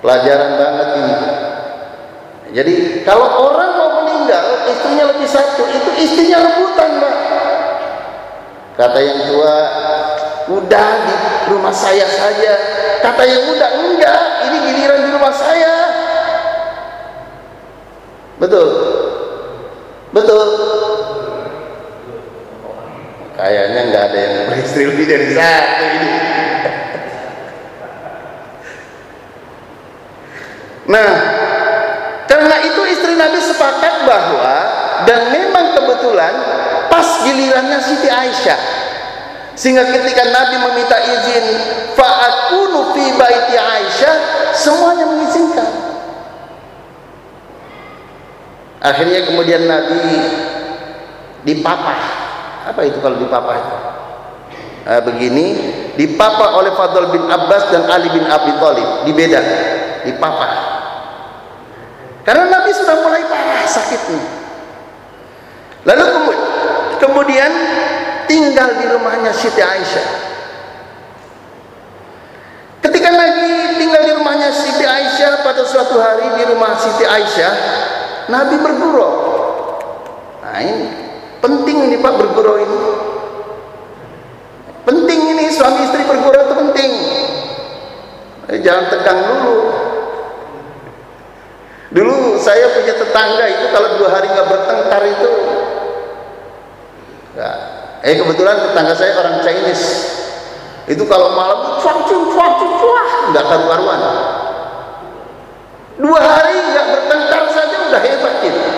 Pelajaran 0.00 0.50
banget 0.56 0.88
ini. 0.96 1.14
Jadi 2.56 2.74
kalau 3.04 3.52
orang 3.52 3.72
mau 3.76 3.90
meninggal 4.00 4.64
istrinya 4.64 5.12
lebih 5.12 5.28
satu. 5.28 5.68
Itu 5.68 5.90
istrinya 6.00 6.40
rebutan 6.40 6.88
mbak 7.00 7.14
kata 8.74 8.98
yang 9.00 9.20
tua 9.30 9.56
udah 10.50 10.88
di 11.06 11.14
rumah 11.50 11.74
saya 11.74 12.06
saja. 12.06 12.54
Kata 13.00 13.22
yang 13.24 13.42
muda 13.48 13.68
enggak 13.80 14.22
ini 14.48 14.56
giliran 14.70 15.00
di 15.04 15.10
rumah 15.12 15.34
saya. 15.34 15.74
Betul? 18.40 18.68
Betul? 20.12 20.46
Kayaknya 23.34 23.80
nggak 23.90 24.04
ada 24.08 24.18
yang 24.18 24.34
beristri 24.46 24.82
lebih 24.86 25.04
dari 25.10 25.26
satu 25.34 25.84
ini 25.84 26.12
nah 30.84 31.12
karena 32.28 32.56
itu 32.60 32.82
istri 32.92 33.16
Nabi 33.16 33.40
sepakat 33.40 34.04
bahwa 34.04 34.56
dan 35.02 35.34
memang 35.34 35.74
kebetulan 35.74 36.34
pas 36.86 37.26
gilirannya 37.26 37.78
Siti 37.82 38.06
Aisyah. 38.06 38.60
Sehingga 39.54 39.86
ketika 39.86 40.30
Nabi 40.34 40.56
meminta 40.62 40.98
izin 40.98 41.44
fa'akunu 41.94 42.94
fi 42.94 43.04
baiti 43.14 43.54
Aisyah, 43.54 44.14
semuanya 44.54 45.06
mengizinkan. 45.10 45.68
Akhirnya 48.82 49.26
kemudian 49.26 49.66
Nabi 49.66 50.02
dipapah. 51.46 52.00
Apa 52.70 52.80
itu 52.86 52.98
kalau 52.98 53.16
dipapah? 53.18 53.56
Nah, 54.84 55.00
begini, 55.00 55.56
dipapah 55.96 56.60
oleh 56.60 56.74
Fadl 56.76 57.08
bin 57.08 57.24
Abbas 57.24 57.72
dan 57.72 57.88
Ali 57.88 58.12
bin 58.12 58.28
Abi 58.28 58.52
Thalib, 58.60 59.08
dibeda, 59.08 59.40
dipapah. 60.04 60.52
Karena 62.24 62.52
Nabi 62.52 62.70
sudah 62.76 63.00
mulai 63.00 63.24
parah 63.24 63.64
sakitnya. 63.64 64.43
Lalu 65.84 66.04
kemudian 66.96 67.52
tinggal 68.24 68.80
di 68.80 68.86
rumahnya 68.88 69.32
Siti 69.36 69.60
Aisyah. 69.60 70.08
Ketika 72.80 73.08
Nabi 73.12 73.80
tinggal 73.80 74.02
di 74.04 74.12
rumahnya 74.16 74.48
Siti 74.52 74.84
Aisyah 74.84 75.44
pada 75.44 75.64
suatu 75.64 76.00
hari 76.00 76.40
di 76.40 76.44
rumah 76.48 76.76
Siti 76.76 77.04
Aisyah, 77.04 77.52
Nabi 78.32 78.56
bergurau. 78.60 79.12
Nah 80.40 80.60
ini 80.60 80.88
penting 81.44 81.92
ini 81.92 81.96
Pak 82.00 82.12
bergurau 82.16 82.56
ini. 82.60 82.80
Penting 84.84 85.20
ini 85.36 85.44
suami 85.52 85.80
istri 85.84 86.04
bergurau 86.04 86.44
itu 86.44 86.54
penting. 86.60 86.90
Eh, 88.52 88.58
jangan 88.60 88.84
tegang 88.92 89.20
dulu. 89.24 89.56
Dulu 91.94 92.36
saya 92.36 92.68
punya 92.74 92.92
tetangga 93.00 93.44
itu 93.48 93.66
kalau 93.72 93.96
dua 93.96 94.08
hari 94.12 94.28
nggak 94.28 94.48
bertengkar 94.48 95.02
itu. 95.08 95.32
Eh 98.04 98.20
kebetulan 98.20 98.68
tetangga 98.68 98.92
saya 98.92 99.16
orang 99.16 99.40
Chinese, 99.40 99.84
itu 100.84 101.00
kalau 101.08 101.32
malam 101.32 101.80
cuak 101.80 102.04
cuak 102.04 102.52
cuak 102.60 103.06
nggak 103.32 103.44
karu-karuan. 103.48 104.00
Dua 105.96 106.20
hari 106.20 106.52
nggak 106.52 106.86
bertengkar 106.92 107.42
saja 107.48 107.76
udah 107.88 108.00
hebat 108.04 108.34
kita. 108.44 108.68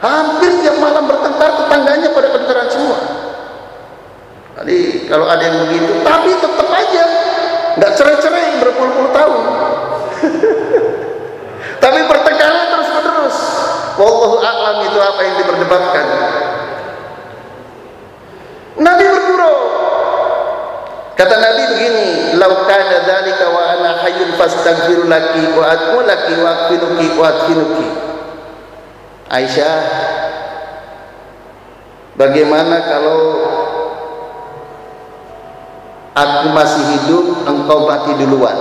Hampir 0.00 0.50
tiap 0.64 0.80
malam 0.80 1.04
bertengkar 1.04 1.50
tetangganya 1.60 2.08
pada 2.16 2.28
bertengkar 2.32 2.72
semua. 2.72 2.98
Jadi 4.60 5.04
kalau 5.04 5.28
ada 5.28 5.42
yang 5.44 5.56
begitu 5.68 6.00
tapi 6.00 6.32
tetap 6.32 6.68
aja. 6.72 7.04
Nggak 7.76 7.92
cerai-cerai 7.92 8.56
berpuluh-puluh 8.60 9.12
tahun. 9.14 9.40
Tapi 11.84 12.00
bertengkarnya 12.02 12.64
terus 12.66 12.88
menerus 12.92 13.36
wallahu 13.96 14.36
a'lam 14.42 14.84
itu 14.84 14.98
apa 15.00 15.20
yang 15.22 15.34
diperdebatkan 15.40 16.06
Nabi 18.80 19.04
bergurau. 19.04 19.58
Kata 21.20 21.36
Nabi 21.36 21.62
begini 21.76 22.08
lau 22.40 22.64
kana 22.64 23.04
dzalika 23.04 23.52
wa 23.52 23.62
ana 23.76 24.00
hayyun 24.00 24.40
fastaghfiru 24.40 25.04
laki 25.04 25.52
wa 25.52 25.68
atmu 25.68 26.00
laki 26.00 26.32
wa 26.40 26.48
akfinuki 26.48 27.06
wa 27.12 27.24
atfinuki 27.28 27.88
Aisyah 29.28 29.80
bagaimana 32.16 32.88
kalau 32.88 33.20
aku 36.16 36.46
masih 36.56 36.84
hidup 36.88 37.26
engkau 37.52 37.84
mati 37.84 38.16
duluan? 38.16 38.56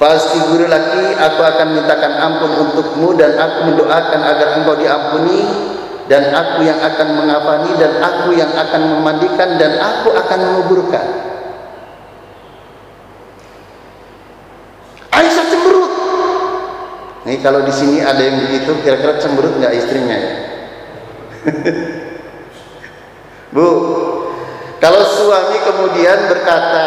Pasti 0.00 0.40
guru 0.48 0.64
laki 0.64 1.12
aku 1.20 1.40
akan 1.44 1.68
mintakan 1.76 2.12
ampun 2.16 2.50
untukmu 2.56 3.20
dan 3.20 3.36
aku 3.36 3.68
mendoakan 3.68 4.20
agar 4.24 4.48
engkau 4.58 4.80
diampuni 4.80 5.44
dan 6.10 6.34
aku 6.34 6.66
yang 6.66 6.82
akan 6.82 7.08
mengafani 7.14 7.70
dan 7.78 8.02
aku 8.02 8.34
yang 8.34 8.50
akan 8.50 8.82
memandikan 8.98 9.54
dan 9.58 9.78
aku 9.78 10.10
akan 10.10 10.38
menguburkan. 10.42 11.06
Aisyah 15.12 15.46
cemberut. 15.46 15.92
Nih 17.28 17.38
kalau 17.38 17.62
di 17.62 17.70
sini 17.70 18.02
ada 18.02 18.18
yang 18.18 18.42
begitu 18.48 18.74
kira-kira 18.82 19.22
cemberut 19.22 19.54
nggak 19.60 19.74
istrinya? 19.78 20.18
Bu 23.54 23.68
kalau 24.82 25.06
suami 25.06 25.62
kemudian 25.62 26.26
berkata, 26.26 26.86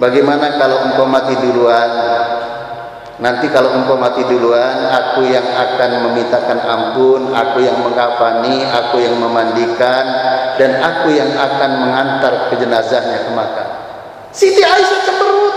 bagaimana 0.00 0.56
kalau 0.56 0.88
engkau 0.88 1.04
mati 1.04 1.36
duluan? 1.36 1.90
Nanti 3.20 3.52
kalau 3.52 3.76
engkau 3.76 4.00
mati 4.00 4.24
duluan, 4.24 4.88
aku 4.88 5.28
yang 5.28 5.44
akan 5.44 6.08
memintakan 6.08 6.56
ampun, 6.56 7.36
aku 7.36 7.60
yang 7.60 7.76
mengkafani, 7.84 8.64
aku 8.64 8.96
yang 8.96 9.20
memandikan, 9.20 10.04
dan 10.56 10.80
aku 10.80 11.12
yang 11.12 11.28
akan 11.36 11.70
mengantar 11.84 12.48
ke 12.48 12.56
jenazahnya 12.56 13.28
ke 13.28 13.30
makam. 13.36 13.68
Siti 14.32 14.64
Aisyah 14.64 15.00
cemberut. 15.04 15.56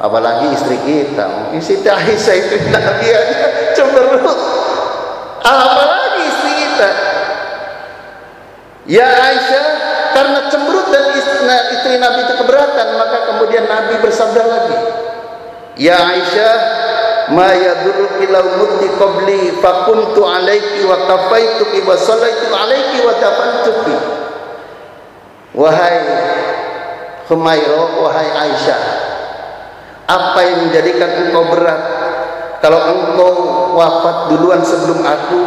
Apalagi 0.00 0.48
istri 0.56 0.80
kita, 0.80 1.52
Siti 1.60 1.84
Aisyah 1.84 2.34
itu 2.40 2.54
Nabi 2.72 3.08
aja 3.12 3.46
cemberut. 3.76 4.38
Apalagi 5.44 6.22
istri 6.24 6.52
kita. 6.56 6.90
Ya 8.88 9.12
Aisyah 9.12 9.64
karena 10.16 10.40
cemberut 10.48 10.79
dan 10.90 11.04
istri, 11.16 11.40
istri 11.46 11.94
Nabi 11.96 12.26
itu 12.26 12.34
keberatan 12.36 12.88
maka 12.98 13.18
kemudian 13.32 13.64
Nabi 13.70 14.02
bersabda 14.02 14.42
lagi 14.44 14.76
Ya 15.80 15.96
Aisyah 15.96 16.56
ma 17.32 17.56
yadurruki 17.56 18.28
law 18.28 18.44
mutti 18.60 18.90
qabli 19.00 19.56
fa 19.64 19.88
kuntu 19.88 20.28
alayki 20.28 20.84
wa 20.84 21.08
kafaituki 21.08 21.80
wa 21.88 21.96
sallaitu 21.96 22.52
alayki 22.52 22.98
wa 23.00 23.12
dafantuki. 23.16 23.96
Wahai 25.56 26.04
Humaira 27.32 27.82
wahai 27.96 28.28
Aisyah 28.28 28.80
apa 30.10 30.38
yang 30.42 30.68
menjadikan 30.68 31.10
engkau 31.26 31.48
berat? 31.48 31.80
Kalau 32.60 32.80
engkau 32.92 33.32
wafat 33.78 34.34
duluan 34.34 34.60
sebelum 34.60 35.00
aku 35.00 35.40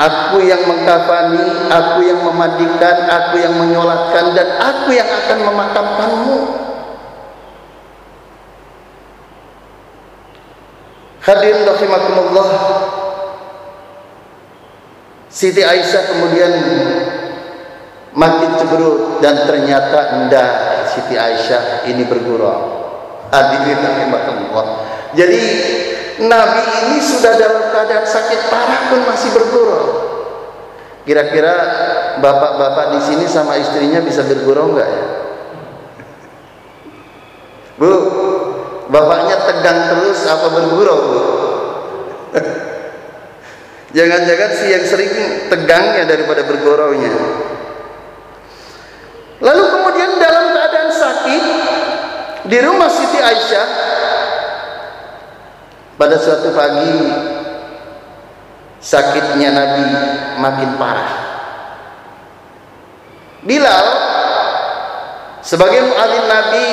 Aku 0.00 0.40
yang 0.40 0.64
mengkafani, 0.64 1.68
aku 1.68 2.00
yang 2.08 2.24
memandikan, 2.24 3.04
aku 3.04 3.36
yang 3.36 3.52
menyolatkan 3.52 4.32
dan 4.32 4.48
aku 4.56 4.96
yang 4.96 5.04
akan 5.04 5.38
memakamkanmu. 5.44 6.38
Hadirin 11.20 11.68
rahimakumullah. 11.68 12.48
Siti 15.28 15.60
Aisyah 15.60 16.02
kemudian 16.16 16.52
makin 18.16 18.56
cemberut 18.56 19.20
dan 19.22 19.46
ternyata 19.46 20.16
enggak 20.16 20.52
Siti 20.96 21.20
Aisyah 21.20 21.84
ini 21.92 22.08
bergurau. 22.08 22.88
Hadirin 23.28 23.84
rahimakumullah. 23.84 24.66
Jadi 25.12 25.40
Nabi 26.20 26.62
ini 26.84 26.98
sudah 27.00 27.32
dalam 27.40 27.72
keadaan 27.72 28.04
sakit 28.04 28.52
parah 28.52 28.92
pun 28.92 29.00
masih 29.08 29.32
bergurau. 29.32 29.84
Kira-kira 31.08 31.54
bapak-bapak 32.20 32.92
di 32.92 33.00
sini 33.00 33.24
sama 33.24 33.56
istrinya 33.56 34.04
bisa 34.04 34.20
bergurau 34.28 34.76
enggak 34.76 34.88
ya? 34.88 35.04
Bu, 37.80 37.92
bapaknya 38.92 39.36
tegang 39.48 39.80
terus 39.96 40.28
apa 40.28 40.46
bergurau, 40.52 40.98
Bu? 41.00 41.20
Jangan-jangan 43.96 44.50
si 44.60 44.66
yang 44.68 44.84
sering 44.84 45.10
tegangnya 45.48 46.04
daripada 46.04 46.44
berguraunya. 46.44 47.16
Lalu 49.40 49.64
kemudian 49.72 50.20
dalam 50.20 50.52
keadaan 50.52 50.90
sakit 50.92 51.42
di 52.44 52.58
rumah 52.60 52.92
Siti 52.92 53.16
Aisyah 53.16 53.66
pada 56.00 56.16
suatu 56.16 56.56
pagi 56.56 56.96
sakitnya 58.80 59.52
Nabi 59.52 59.84
makin 60.40 60.70
parah. 60.80 61.12
Bilal 63.44 63.86
sebagai 65.44 65.92
muadzin 65.92 66.24
Nabi 66.24 66.68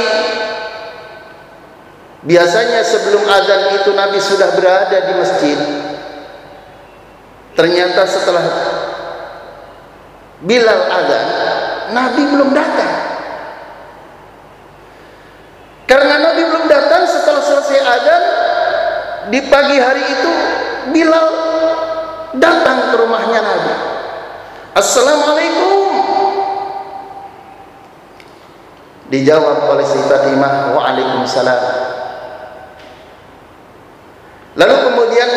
biasanya 2.24 2.80
sebelum 2.88 3.28
azan 3.28 3.76
itu 3.76 3.92
Nabi 3.92 4.20
sudah 4.24 4.56
berada 4.56 4.96
di 4.96 5.14
masjid. 5.20 5.60
Ternyata 7.52 8.08
setelah 8.08 8.46
Bilal 10.40 10.82
azan, 10.88 11.28
Nabi 11.92 12.22
belum 12.32 12.54
datang. 12.56 12.96
Karena 15.90 16.16
Nabi 16.22 16.46
belum 16.46 16.70
datang 16.70 17.10
setelah 17.10 17.42
selesai 17.42 17.80
azan, 17.82 18.24
di 19.32 19.40
pagi 19.48 19.78
hari 19.80 20.04
itu 20.04 20.32
Bilal 20.88 21.28
datang 22.40 22.92
ke 22.92 22.96
rumahnya 22.96 23.44
Nabi. 23.44 23.74
Assalamualaikum. 24.72 25.84
Dijawab 29.12 29.68
oleh 29.68 29.84
si 29.84 30.00
Fatimah 30.08 30.72
Waalaikumsalam. 30.76 31.62
Lalu 34.58 34.76
kemudian 34.90 35.30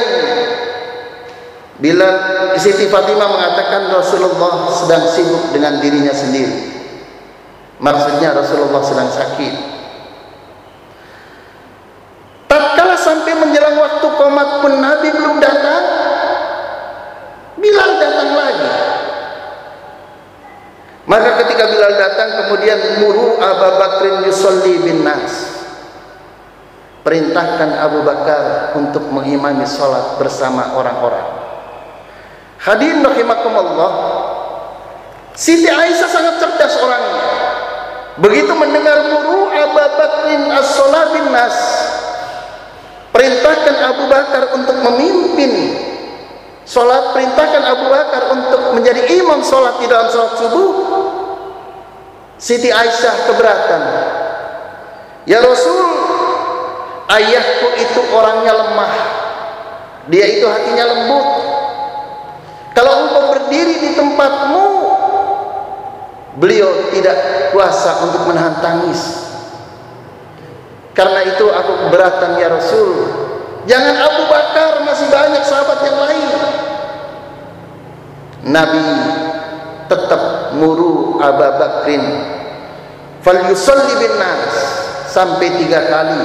Bilal 1.83 2.15
Siti 2.63 2.87
Fatimah 2.87 3.27
mengatakan 3.27 3.91
Rasulullah 3.91 4.71
sedang 4.71 5.05
sibuk 5.11 5.51
dengan 5.51 5.83
dirinya 5.83 6.15
sendiri. 6.15 6.79
Maksudnya 7.83 8.39
Rasulullah 8.39 8.85
sedang 8.87 9.11
sakit 9.11 9.80
sampai 13.01 13.33
menjelang 13.33 13.77
waktu 13.81 14.07
komat 14.21 14.49
pun 14.61 14.73
Nabi 14.79 15.09
belum 15.11 15.37
datang 15.41 15.85
Bilal 17.61 17.91
datang 18.01 18.31
lagi. 18.33 18.73
Maka 21.05 21.45
ketika 21.45 21.69
Bilal 21.69 21.93
datang 21.93 22.29
kemudian 22.41 23.05
muru 23.05 23.37
Abu 23.37 23.69
Bakrin 23.77 24.25
yusolli 24.25 24.81
bin 24.81 25.05
nas. 25.05 25.61
Perintahkan 27.05 27.85
Abu 27.85 28.01
Bakar 28.01 28.73
untuk 28.81 29.13
mengimami 29.13 29.69
sholat 29.69 30.17
bersama 30.17 30.73
orang-orang. 30.73 31.29
Hadirin 32.65 33.05
rahimakumullah 33.05 33.93
Siti 35.37 35.69
Aisyah 35.69 36.09
sangat 36.09 36.41
cerdas 36.41 36.81
orangnya. 36.81 37.25
Begitu 38.25 38.53
mendengar 38.57 39.05
muru 39.13 39.53
Abu 39.53 39.77
Bakrin 39.77 40.49
as-sholat 40.49 41.13
bin 41.13 41.29
nas 41.29 41.80
Perintahkan 43.11 43.77
Abu 43.91 44.05
Bakar 44.07 44.55
untuk 44.55 44.77
memimpin 44.87 45.53
Sholat 46.71 47.11
perintahkan 47.11 47.63
Abu 47.67 47.91
Bakar 47.91 48.31
untuk 48.31 48.79
menjadi 48.79 49.03
imam 49.19 49.43
sholat 49.43 49.83
di 49.83 49.91
dalam 49.91 50.07
sholat 50.07 50.39
subuh. 50.39 50.71
Siti 52.39 52.71
Aisyah 52.71 53.27
keberatan. 53.27 53.83
Ya 55.27 55.43
Rasul 55.43 55.83
Ayahku 57.11 57.75
itu 57.75 58.01
orangnya 58.15 58.55
lemah. 58.55 58.93
Dia 60.15 60.27
itu 60.31 60.47
hatinya 60.47 60.85
lembut. 60.95 61.27
Kalau 62.71 62.93
engkau 63.03 63.35
berdiri 63.35 63.83
di 63.83 63.91
tempatmu, 63.99 64.67
beliau 66.39 66.71
tidak 66.95 67.51
kuasa 67.51 68.07
untuk 68.07 68.31
menahan 68.31 68.63
tangis. 68.63 69.30
Karena 71.01 71.25
itu 71.25 71.49
aku 71.49 71.89
keberatan 71.89 72.37
ya 72.37 72.53
Rasul. 72.53 72.93
Jangan 73.65 73.97
Abu 74.05 74.29
Bakar, 74.29 74.85
masih 74.85 75.09
banyak 75.09 75.41
sahabat 75.49 75.81
yang 75.81 75.97
lain. 75.97 76.29
Nabi 78.53 78.85
tetap 79.89 80.53
muru 80.61 81.17
Abu 81.25 81.41
Bakrin 81.57 82.05
fal 83.25 83.49
yusalli 83.49 83.97
bin 84.01 84.15
nas 84.17 84.53
sampai 85.09 85.61
tiga 85.61 85.89
kali 85.89 86.21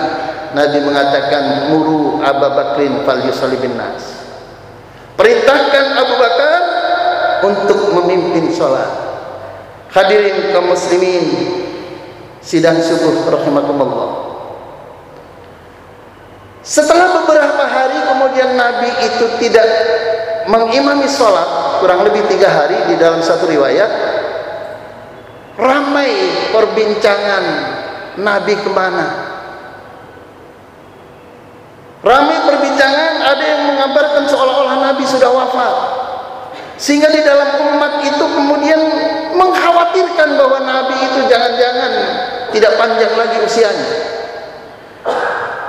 Nabi 0.55 0.79
mengatakan 0.83 1.71
muru 1.71 2.23
Abu 2.23 2.47
Bakrin 2.55 3.03
fal 3.03 3.19
yusalli 3.25 3.59
bin 3.59 3.75
nas 3.75 4.27
perintahkan 5.19 5.85
Abu 5.97 6.13
Bakar 6.15 6.61
untuk 7.43 7.79
memimpin 7.99 8.53
sholat 8.55 8.87
hadirin 9.91 10.55
kaum 10.55 10.71
muslimin 10.71 11.25
sidang 12.39 12.79
subuh 12.79 13.27
rahimakumullah 13.27 14.34
setelah 16.65 17.21
beberapa 17.21 17.61
hari 17.61 17.93
kemudian 18.09 18.57
Nabi 18.57 18.89
itu 19.05 19.25
tidak 19.37 19.69
mengimami 20.49 21.05
sholat 21.05 21.77
kurang 21.77 22.01
lebih 22.01 22.25
tiga 22.25 22.49
hari 22.49 22.89
di 22.89 22.97
dalam 22.97 23.21
satu 23.21 23.45
riwayat 23.45 23.85
ramai 25.61 26.09
perbincangan 26.49 27.43
Nabi 28.17 28.53
ke 28.57 28.69
mana? 28.73 29.07
Ramai 32.01 32.37
perbincangan 32.49 33.13
ada 33.21 33.43
yang 33.45 33.61
mengabarkan 33.69 34.23
seolah-olah 34.29 34.77
Nabi 34.89 35.03
sudah 35.05 35.29
wafat. 35.29 35.75
Sehingga 36.81 37.13
di 37.13 37.21
dalam 37.21 37.61
umat 37.61 38.01
itu 38.05 38.25
kemudian 38.25 38.81
mengkhawatirkan 39.37 40.29
bahwa 40.33 40.59
Nabi 40.65 40.95
itu 40.97 41.29
jangan-jangan 41.29 41.91
tidak 42.51 42.73
panjang 42.77 43.13
lagi 43.13 43.37
usianya 43.41 44.15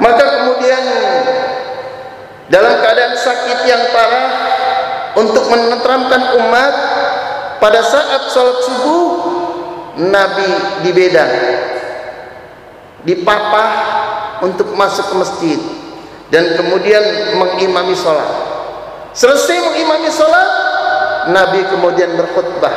maka 0.03 0.25
kemudian 0.41 0.83
dalam 2.53 2.75
keadaan 2.79 3.15
sakit 3.17 3.59
yang 3.67 3.83
parah 3.91 4.29
untuk 5.17 5.45
menenteramkan 5.49 6.23
umat 6.45 6.75
pada 7.59 7.81
saat 7.81 8.29
sholat 8.31 8.59
subuh 8.63 9.07
Nabi 9.97 10.53
di 10.85 10.91
beda 10.93 11.27
dipapah 13.07 13.71
untuk 14.43 14.75
masuk 14.75 15.07
ke 15.09 15.15
masjid 15.17 15.61
dan 16.29 16.59
kemudian 16.59 17.01
mengimami 17.39 17.95
sholat. 17.95 18.27
Selesai 19.15 19.63
mengimami 19.63 20.11
sholat 20.11 20.49
Nabi 21.31 21.65
kemudian 21.71 22.19
berkhutbah. 22.19 22.75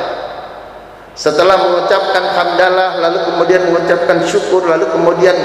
Setelah 1.18 1.60
mengucapkan 1.60 2.24
hamdalah 2.32 2.96
lalu 3.04 3.20
kemudian 3.28 3.68
mengucapkan 3.68 4.24
syukur 4.24 4.64
lalu 4.64 4.88
kemudian 4.88 5.36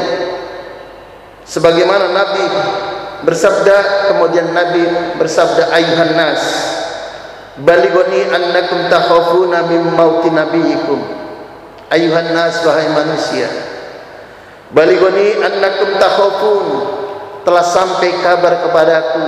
sebagaimana 1.45 2.11
Nabi 2.11 2.45
bersabda 3.25 4.09
kemudian 4.13 4.53
Nabi 4.53 4.85
bersabda 5.17 5.73
ayuhan 5.73 6.13
nas 6.17 6.43
balighani 7.61 8.29
annakum 8.29 8.91
takhafuna 8.93 9.65
min 9.71 9.95
mauti 9.95 10.29
nabiyikum. 10.29 11.01
Ayuhan 11.93 12.35
nas 12.35 12.65
wahai 12.65 12.91
manusia 12.91 13.49
balighani 14.73 15.41
annakum 15.41 15.97
takhafun. 16.01 16.67
Telah 17.45 17.61
sampai 17.61 18.09
kabar 18.25 18.65
kepadaku 18.65 19.27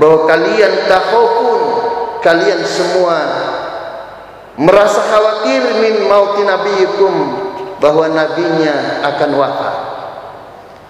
bahwa 0.00 0.24
kalian 0.24 0.88
takhafun 0.88 1.60
kalian 2.24 2.64
semua 2.64 3.18
merasa 4.56 5.04
khawatir 5.04 5.60
min 5.84 6.08
mauti 6.08 6.48
nabiyikum 6.48 7.12
bahwa 7.76 8.08
nabinya 8.08 9.04
akan 9.04 9.30
wafat 9.36 9.91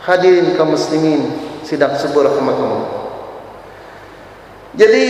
hadirin 0.02 0.58
kaum 0.58 0.74
muslimin 0.74 1.30
sidang 1.62 1.94
subuh 1.94 2.26
rahmatullah 2.26 3.02
jadi 4.74 5.06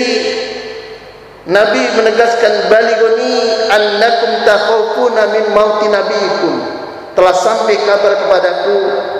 Nabi 1.42 1.82
menegaskan 1.98 2.70
baligoni 2.70 3.34
annakum 3.66 4.46
takhafuna 4.46 5.22
min 5.34 5.44
mauti 5.50 5.90
nabiikum 5.90 6.54
telah 7.18 7.34
sampai 7.34 7.82
kabar 7.82 8.14
kepadaku 8.14 8.76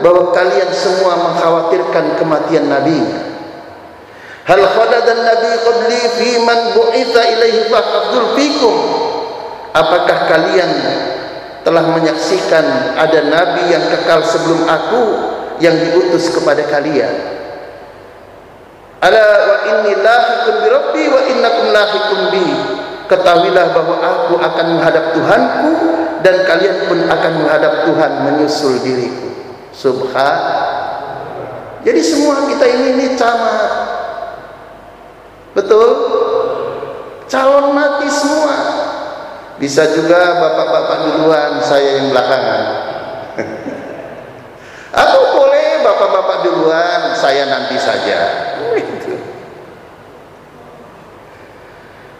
bahwa 0.06 0.30
kalian 0.30 0.70
semua 0.70 1.18
mengkhawatirkan 1.18 2.14
kematian 2.16 2.70
Nabi. 2.70 2.94
Hal 4.46 4.62
khaladan 4.62 5.20
Nabi 5.22 5.50
qabli 5.66 6.02
fi 6.18 6.30
man 6.46 6.78
bu'itha 6.78 7.22
ilaihi 7.36 7.66
faqadul 7.66 8.28
fikum. 8.38 8.74
Apakah 9.74 10.18
kalian 10.30 10.70
telah 11.62 11.84
menyaksikan 11.94 12.98
ada 12.98 13.22
nabi 13.22 13.70
yang 13.70 13.86
kekal 13.86 14.20
sebelum 14.26 14.66
aku 14.66 15.02
yang 15.62 15.78
diutus 15.78 16.34
kepada 16.34 16.66
kalian? 16.66 17.14
Ala 19.02 19.26
wa 19.46 19.56
inni 19.70 19.94
lahiqun 19.98 20.54
bi 20.62 20.68
rabbi 20.70 21.04
wa 21.06 21.20
innakum 21.30 21.66
lahiqun 21.70 22.20
bi. 22.34 22.46
Ketahuilah 23.06 23.66
bahwa 23.70 23.96
aku 23.98 24.34
akan 24.42 24.66
menghadap 24.78 25.14
Tuhanku 25.14 25.70
dan 26.22 26.46
kalian 26.46 26.86
pun 26.86 26.98
akan 27.06 27.32
menghadap 27.42 27.86
Tuhan 27.86 28.12
menyusul 28.26 28.78
diriku. 28.82 29.30
Subhan. 29.74 30.38
Jadi 31.82 32.00
semua 32.02 32.46
kita 32.46 32.62
ini 32.62 32.86
ini 32.94 33.06
camat. 33.18 33.58
Betul? 35.52 35.90
Calon 37.26 37.74
mati 37.74 38.06
semua. 38.06 38.54
Bisa 39.58 39.84
juga 39.94 40.42
bapak-bapak 40.42 40.98
duluan, 41.06 41.58
saya 41.62 42.02
yang 42.02 42.10
belakangan. 42.10 42.62
Atau 45.02 45.22
boleh 45.38 45.51
bapak-bapak 45.82 46.46
duluan, 46.46 47.12
saya 47.18 47.50
nanti 47.50 47.76
saja. 47.76 48.18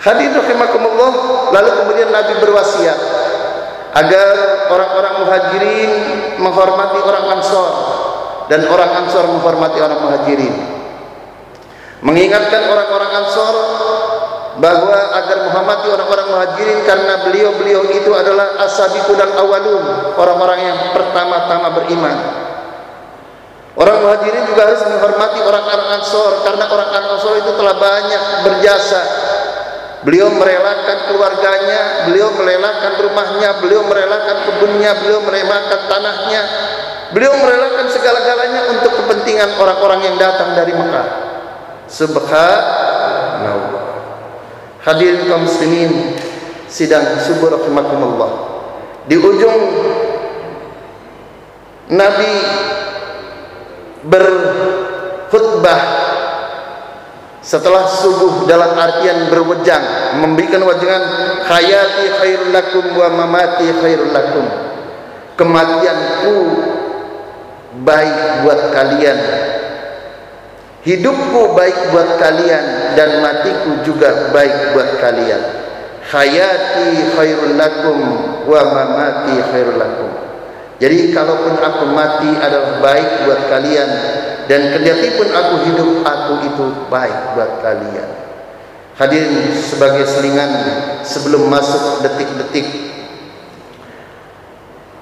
Hadirin 0.03 0.35
rahimakumullah, 0.35 1.13
lalu 1.55 1.71
kemudian 1.79 2.11
Nabi 2.11 2.35
berwasiat 2.43 2.99
agar 3.93 4.35
orang-orang 4.67 5.15
muhajirin 5.23 5.91
menghormati 6.43 6.99
orang 7.07 7.39
ansor 7.39 7.71
dan 8.51 8.67
orang 8.67 8.91
ansor 9.05 9.31
menghormati 9.31 9.79
orang 9.79 10.03
muhajirin. 10.03 10.55
Mengingatkan 12.03 12.67
orang-orang 12.67 13.11
ansor 13.23 13.55
bahwa 14.59 14.99
agar 15.23 15.39
menghormati 15.47 15.87
orang-orang 15.87 16.27
muhajirin 16.35 16.83
karena 16.83 17.23
beliau-beliau 17.23 17.87
itu 17.95 18.11
adalah 18.11 18.59
asabiqun 18.67 19.23
al-awwalun, 19.23 20.19
orang-orang 20.19 20.61
yang 20.67 20.79
pertama-tama 20.91 21.79
beriman. 21.79 22.17
Orang 23.73 24.05
muhajirin 24.05 24.45
juga 24.53 24.69
harus 24.69 24.85
menghormati 24.85 25.41
orang-orang 25.41 25.89
ansor 25.97 26.45
karena 26.45 26.69
orang 26.69 26.91
ansor 26.93 27.41
itu 27.41 27.57
telah 27.57 27.77
banyak 27.81 28.23
berjasa 28.45 29.01
Beliau 30.03 30.35
merelakan 30.35 31.15
keluarganya, 31.15 32.11
beliau 32.11 32.35
merelakan 32.35 32.99
rumahnya, 33.07 33.63
beliau 33.63 33.87
merelakan 33.87 34.51
kebunnya, 34.51 34.99
beliau 34.99 35.23
merelakan 35.23 35.81
tanahnya. 35.87 36.43
Beliau 37.15 37.39
merelakan 37.39 37.87
segala-galanya 37.87 38.67
untuk 38.75 38.99
kepentingan 38.99 39.63
orang-orang 39.63 40.11
yang 40.11 40.19
datang 40.19 40.59
dari 40.59 40.75
Mekah. 40.75 41.07
Subhanallah. 41.87 43.55
Hadirin 44.83 45.31
kaum 45.31 45.47
muslimin, 45.47 46.19
sidang 46.67 47.23
subuh 47.23 47.55
rahimakumullah. 47.55 48.51
Di 49.07 49.15
ujung 49.15 49.59
Nabi 51.95 52.33
berkhutbah 54.07 55.81
setelah 57.43 57.91
subuh 57.91 58.47
dalam 58.47 58.79
artian 58.79 59.27
berwejang 59.27 59.83
memberikan 60.23 60.63
wajangan 60.63 61.03
hayati 61.43 62.07
khairul 62.23 62.55
lakum 62.55 62.87
wa 62.95 63.09
mamati 63.11 63.67
khairul 63.83 64.15
lakum. 64.15 64.47
Kematianku 65.35 66.37
baik 67.83 68.47
buat 68.47 68.61
kalian. 68.71 69.19
Hidupku 70.83 71.55
baik 71.55 71.95
buat 71.95 72.19
kalian 72.19 72.95
dan 72.99 73.23
matiku 73.23 73.87
juga 73.87 74.31
baik 74.31 74.75
buat 74.75 75.03
kalian. 75.03 75.43
Hayati 76.15 77.15
khairul 77.19 77.59
lakum 77.59 77.99
wa 78.47 78.61
mamati 78.71 79.35
khairul 79.51 79.79
lakum 79.79 80.22
jadi 80.83 81.15
kalaupun 81.15 81.63
aku 81.63 81.95
mati 81.95 82.27
adalah 82.43 82.83
baik 82.83 83.23
buat 83.23 83.47
kalian 83.47 83.91
dan 84.51 84.75
kendati 84.75 85.15
pun 85.15 85.31
aku 85.31 85.55
hidup 85.71 86.03
aku 86.03 86.33
itu 86.43 86.67
baik 86.91 87.39
buat 87.39 87.63
kalian. 87.63 88.11
Hadirin 88.99 89.55
sebagai 89.55 90.03
selingan 90.11 90.51
sebelum 91.07 91.47
masuk 91.47 92.03
detik-detik 92.03 92.67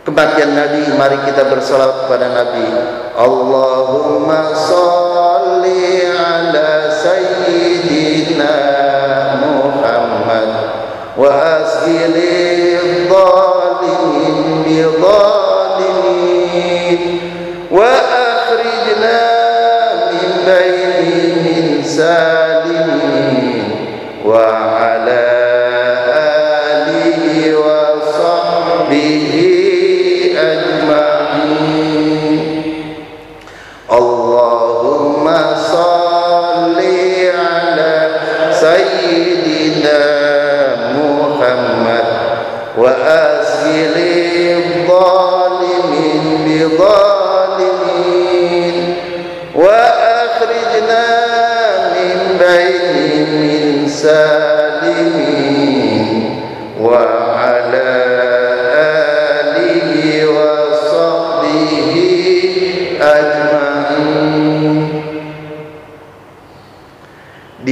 kematian 0.05 0.57
Nabi 0.57 0.91
mari 0.97 1.19
kita 1.29 1.47
bersolat 1.47 2.05
kepada 2.05 2.33
Nabi 2.33 2.67
Allahumma 3.15 4.51
salli 4.57 6.09
ala 6.09 6.91
sayyidina 6.91 8.53
Muhammad 9.39 10.49
wa 11.15 11.31
asgili 11.61 13.07
dhalimin 13.07 14.65
bi 14.67 14.83
Allah. 33.91 34.60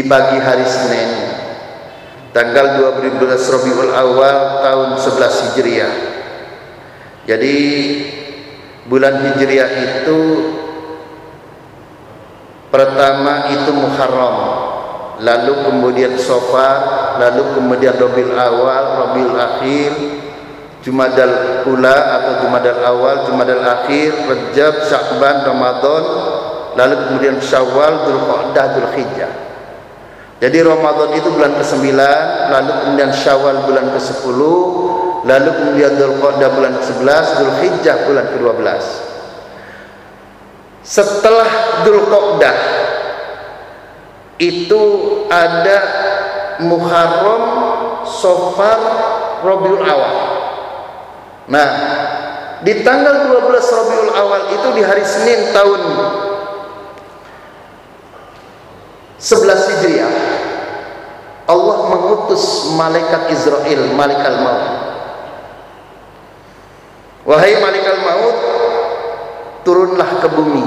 Pagi 0.08 0.40
hari 0.40 0.64
Senin 0.64 1.10
tanggal 2.32 2.80
12 2.96 3.20
Rabiul 3.28 3.92
Awal 3.92 4.36
tahun 4.64 4.90
11 4.96 5.44
Hijriah. 5.52 5.94
Jadi 7.28 7.56
bulan 8.88 9.20
Hijriah 9.20 9.68
itu 9.68 10.20
pertama 12.72 13.52
itu 13.52 13.68
Muharram, 13.76 14.36
lalu 15.20 15.52
kemudian 15.68 16.16
Safar, 16.16 16.76
lalu 17.20 17.52
kemudian 17.52 17.92
Rabiul 18.00 18.32
Awal, 18.32 18.84
Rabiul 19.04 19.36
Akhir, 19.36 19.92
Jumadal 20.80 21.68
Ula 21.68 21.96
atau 22.16 22.32
Jumadal 22.48 22.80
Awal, 22.80 23.28
Jumadal 23.28 23.60
Akhir, 23.60 24.14
Rajab, 24.24 24.88
Syakban, 24.88 25.44
Ramadan, 25.44 26.04
lalu 26.80 26.94
kemudian 27.08 27.36
Syawal, 27.44 28.08
Dzulqa'dah, 28.08 28.66
Dzulhijjah. 28.72 29.47
Jadi 30.38 30.58
Ramadan 30.62 31.18
itu 31.18 31.34
bulan 31.34 31.58
ke-9, 31.58 31.98
lalu 32.54 32.70
kemudian 32.70 33.10
Syawal 33.10 33.66
bulan 33.66 33.90
ke-10, 33.90 34.38
lalu 35.26 35.50
kemudian 35.50 35.92
Dzulqa'dah 35.98 36.48
bulan 36.54 36.72
ke-11, 36.78 37.24
Dzulhijjah 37.42 37.96
bulan 38.06 38.26
ke-12. 38.30 38.66
Setelah 40.86 41.50
Dzulqa'dah 41.82 42.56
itu 44.38 44.82
ada 45.26 45.78
Muharram, 46.62 47.44
Safar, 48.06 48.80
Rabiul 49.42 49.82
Awal. 49.82 50.16
Nah, 51.50 51.68
di 52.62 52.82
tanggal 52.82 53.30
12 53.30 53.46
Rabiul 53.54 54.12
Awal 54.14 54.42
itu 54.54 54.68
di 54.74 54.82
hari 54.82 55.02
Senin 55.06 55.54
tahun 55.54 55.82
11 59.18 59.70
Hijriah 59.74 60.14
Allah 61.48 61.78
mengutus 61.88 62.76
malaikat 62.76 63.32
Israel, 63.32 63.96
malaikat 63.96 64.34
maut. 64.44 64.64
Wahai 67.24 67.56
malaikat 67.56 68.04
maut, 68.04 68.36
turunlah 69.64 70.20
ke 70.20 70.28
bumi. 70.28 70.64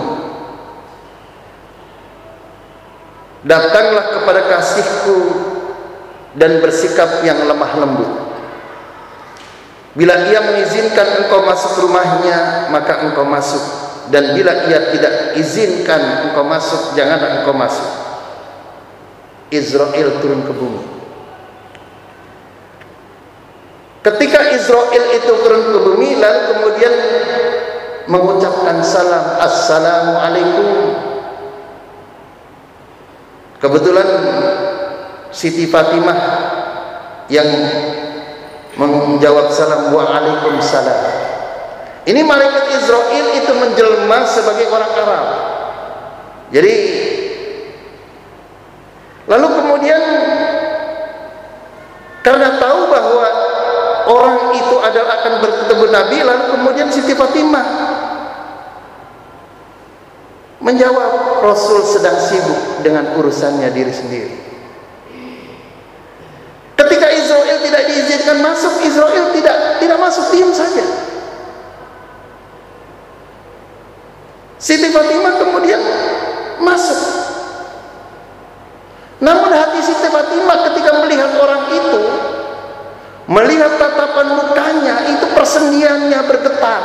Datanglah 3.45 4.05
kepada 4.09 4.41
kasihku 4.49 5.17
dan 6.33 6.65
bersikap 6.65 7.21
yang 7.21 7.45
lemah 7.45 7.73
lembut. 7.77 8.11
Bila 9.93 10.17
ia 10.33 10.41
mengizinkan 10.49 11.25
engkau 11.25 11.45
masuk 11.45 11.85
rumahnya, 11.85 12.73
maka 12.73 13.05
engkau 13.05 13.21
masuk. 13.21 13.61
Dan 14.09 14.33
bila 14.33 14.65
ia 14.65 14.89
tidak 14.89 15.37
izinkan 15.37 16.25
engkau 16.25 16.41
masuk, 16.41 16.97
janganlah 16.97 17.41
engkau 17.41 17.53
masuk. 17.53 18.00
Israel 19.51 20.23
turun 20.23 20.41
ke 20.47 20.53
bumi. 20.55 20.83
Ketika 24.01 24.49
Israel 24.55 25.05
itu 25.13 25.31
turun 25.45 25.63
ke 25.69 25.79
bumi, 25.85 26.17
lalu 26.17 26.39
kemudian 26.55 26.93
mengucapkan 28.09 28.81
salam, 28.81 29.37
Assalamualaikum. 29.37 30.69
Kebetulan 33.61 34.09
Siti 35.29 35.69
Fatimah 35.69 36.17
yang 37.29 37.45
menjawab 38.73 39.53
salam 39.53 39.93
Waalaikumsalam. 39.93 40.99
Ini 42.09 42.25
malaikat 42.25 42.65
Israel 42.81 43.27
itu 43.37 43.51
menjelma 43.53 44.25
sebagai 44.25 44.65
orang 44.73 44.91
Arab. 44.97 45.25
Jadi 46.49 46.73
Lalu 49.31 49.47
kemudian 49.47 50.01
karena 52.19 52.59
tahu 52.59 52.91
bahwa 52.91 53.27
orang 54.11 54.39
itu 54.59 54.75
adalah 54.83 55.23
akan 55.23 55.33
bertemu 55.39 55.85
Nabi, 55.87 56.17
lalu 56.19 56.43
kemudian 56.51 56.87
Siti 56.91 57.15
Fatimah 57.15 57.65
menjawab 60.59 61.41
Rasul 61.47 61.79
sedang 61.87 62.19
sibuk 62.19 62.83
dengan 62.83 63.15
urusannya 63.15 63.71
diri 63.71 63.93
sendiri. 63.95 64.35
Ketika 66.75 67.07
Israel 67.15 67.57
tidak 67.63 67.83
diizinkan 67.87 68.37
masuk, 68.43 68.83
Israel 68.83 69.31
tidak 69.31 69.79
tidak 69.79 69.97
masuk 69.97 70.27
diam 70.35 70.51
saja. 70.51 70.83
Siti 74.59 74.91
Fatimah 74.91 75.39
kemudian 75.39 75.81
masuk 76.61 76.99
namun 79.21 79.53
hati 79.53 79.85
Siti 79.85 80.09
Fatimah 80.09 80.65
ketika 80.73 80.97
melihat 81.05 81.37
orang 81.37 81.69
itu, 81.69 82.01
melihat 83.29 83.77
tatapan 83.77 84.33
mukanya, 84.33 84.95
itu 85.13 85.25
persendiannya 85.29 86.19
bergetar, 86.25 86.81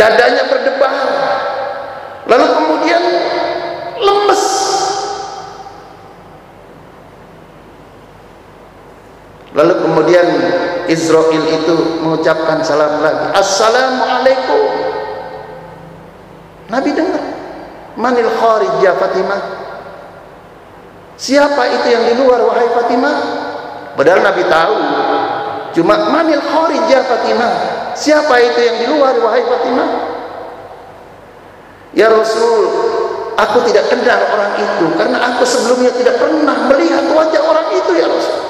dadanya 0.00 0.48
berdebar, 0.48 0.96
lalu 2.24 2.46
kemudian 2.56 3.02
lemes. 4.00 4.44
Lalu 9.50 9.74
kemudian 9.82 10.26
Israel 10.88 11.42
itu 11.52 11.74
mengucapkan 12.00 12.64
salam 12.64 13.02
lagi. 13.02 13.34
Assalamualaikum. 13.34 14.62
Nabi 16.70 16.90
dengar. 16.94 17.24
Manil 17.98 18.30
kharij 18.30 18.78
ya 18.80 18.94
Fatimah. 18.94 19.69
Siapa 21.20 21.62
itu 21.68 21.86
yang 21.92 22.04
di 22.08 22.14
luar 22.16 22.40
wahai 22.48 22.64
Fatimah? 22.72 23.16
Padahal 23.92 24.24
Nabi 24.24 24.42
tahu. 24.48 24.76
Cuma 25.76 26.08
manil 26.08 26.40
kharijah 26.40 27.04
Fatimah. 27.04 27.52
Siapa 27.92 28.34
itu 28.40 28.60
yang 28.64 28.76
di 28.80 28.86
luar 28.88 29.12
wahai 29.20 29.44
Fatimah? 29.44 29.88
Ya 31.92 32.08
Rasul, 32.08 32.64
aku 33.36 33.68
tidak 33.68 33.92
kenal 33.92 34.16
orang 34.32 34.64
itu 34.64 34.86
karena 34.96 35.18
aku 35.34 35.44
sebelumnya 35.44 35.92
tidak 36.00 36.16
pernah 36.16 36.56
melihat 36.72 37.04
wajah 37.12 37.42
orang 37.44 37.68
itu 37.76 37.92
ya 38.00 38.06
Rasul. 38.08 38.40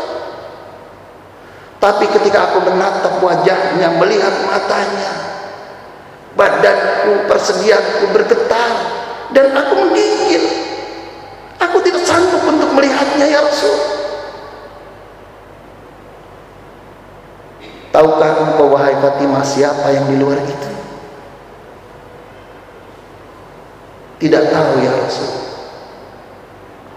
Tapi 1.80 2.04
ketika 2.06 2.54
aku 2.54 2.70
menatap 2.70 3.18
wajahnya, 3.18 3.98
melihat 3.98 4.34
matanya, 4.46 5.10
badanku, 6.38 7.26
persediaanku 7.26 8.14
bergetar 8.14 8.72
dan 9.34 9.58
aku 9.58 9.74
menggigil. 9.88 10.44
Aku 11.60 11.76
tidak 11.84 12.02
sanggup 12.08 12.40
untuk 12.48 12.72
melihatnya 12.72 13.26
ya 13.28 13.40
Rasul. 13.44 13.76
Tahukah 17.90 18.30
engkau 18.46 18.70
wahai 18.70 18.94
Fatimah 19.02 19.42
siapa 19.42 19.90
yang 19.90 20.06
di 20.06 20.16
luar 20.16 20.38
itu? 20.40 20.70
Tidak 24.20 24.44
tahu 24.52 24.72
ya 24.84 24.92
Rasul. 24.94 25.32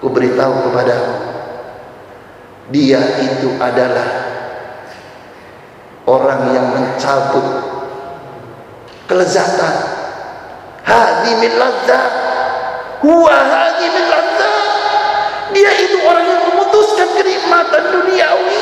Ku 0.04 0.08
beritahu 0.12 0.70
kepadamu. 0.70 1.16
Dia 2.72 3.02
itu 3.20 3.56
adalah 3.58 4.08
orang 6.08 6.42
yang 6.52 6.68
mencabut 6.72 7.48
kelezatan. 9.08 9.76
Hadi 10.84 11.32
min 11.40 11.52
ladzat. 11.56 12.12
Huwa 13.02 13.34
hadi 13.34 13.88
min 13.88 14.06
ladzat. 14.12 14.23
Dia 15.54 15.72
itu 15.86 15.98
orang 16.02 16.26
yang 16.26 16.42
memutuskan 16.50 17.14
kenikmatan 17.14 17.84
duniawi. 17.94 18.62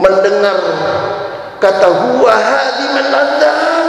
Mendengar 0.00 0.56
kata 1.60 1.88
huwa 1.92 2.32
hadi 2.32 2.86
menandang. 2.96 3.86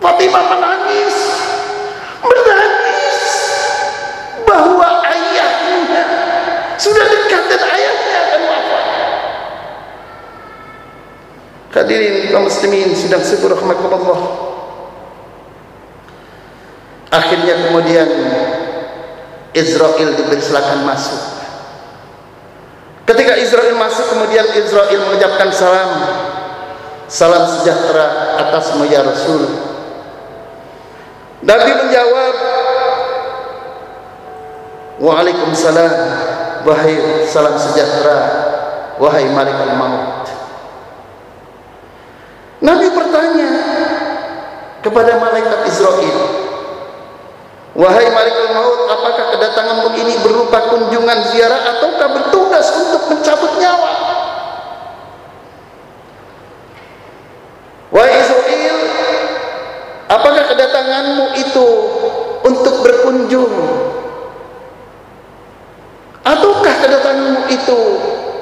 Fatimah 0.00 0.44
menangis. 0.56 1.16
Menangis. 2.24 3.18
Bahwa 4.48 5.04
ayahnya 5.04 6.04
sudah 6.80 7.04
dekat 7.12 7.44
dan 7.44 7.60
ayahnya 7.60 8.16
akan 8.24 8.40
wafat. 8.48 8.84
Hadirin 11.76 12.32
kaum 12.32 12.48
muslimin 12.48 12.96
sedang 12.96 13.20
syukur 13.20 13.52
rahmatullah 13.52 14.49
akhirnya 17.10 17.54
kemudian 17.68 18.08
Israel 19.52 20.14
dipersilakan 20.14 20.86
masuk. 20.86 21.22
Ketika 23.10 23.34
Israel 23.42 23.74
masuk 23.74 24.06
kemudian 24.14 24.46
Israel 24.54 24.98
mengucapkan 25.10 25.50
salam. 25.50 25.90
Salam 27.10 27.42
sejahtera 27.42 28.38
atasmu 28.38 28.86
ya 28.86 29.02
Rasul. 29.02 29.50
Nabi 31.42 31.70
menjawab 31.74 32.34
Waalaikumsalam 35.00 35.94
Wahai 36.62 37.24
salam 37.26 37.56
sejahtera 37.58 38.18
Wahai 39.02 39.26
malaikat 39.26 39.74
maut. 39.74 40.28
Nabi 42.62 42.86
bertanya 42.94 43.50
kepada 44.84 45.18
malaikat 45.18 45.60
Israel 45.66 46.39
Wahai 47.80 48.12
malaikat 48.12 48.52
maut 48.52 48.92
Apakah 48.92 49.32
kedatanganmu 49.32 49.88
ini 49.96 50.14
berupa 50.20 50.68
kunjungan 50.68 51.18
ziarah 51.32 51.60
Ataukah 51.76 52.08
bertugas 52.12 52.68
untuk 52.76 53.08
mencabut 53.08 53.56
nyawa 53.56 53.92
Wahai 57.88 58.20
Israel 58.20 58.78
Apakah 60.10 60.44
kedatanganmu 60.50 61.38
itu 61.38 61.68
untuk 62.42 62.82
berkunjung? 62.82 63.54
Ataukah 66.26 66.74
kedatanganmu 66.82 67.46
itu 67.46 67.78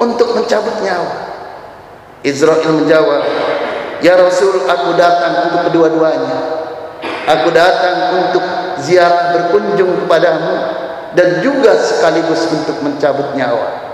untuk 0.01 0.33
mencabut 0.33 0.81
nyawa? 0.81 1.29
Israel 2.25 2.73
menjawab, 2.73 3.23
Ya 4.01 4.17
Rasul, 4.17 4.65
aku 4.65 4.97
datang 4.97 5.53
untuk 5.53 5.61
kedua-duanya. 5.71 6.39
Aku 7.29 7.53
datang 7.53 8.25
untuk 8.25 8.41
ziarah 8.89 9.37
berkunjung 9.37 10.05
kepadamu 10.05 10.57
dan 11.13 11.45
juga 11.45 11.77
sekaligus 11.77 12.49
untuk 12.49 12.81
mencabut 12.81 13.37
nyawa. 13.37 13.89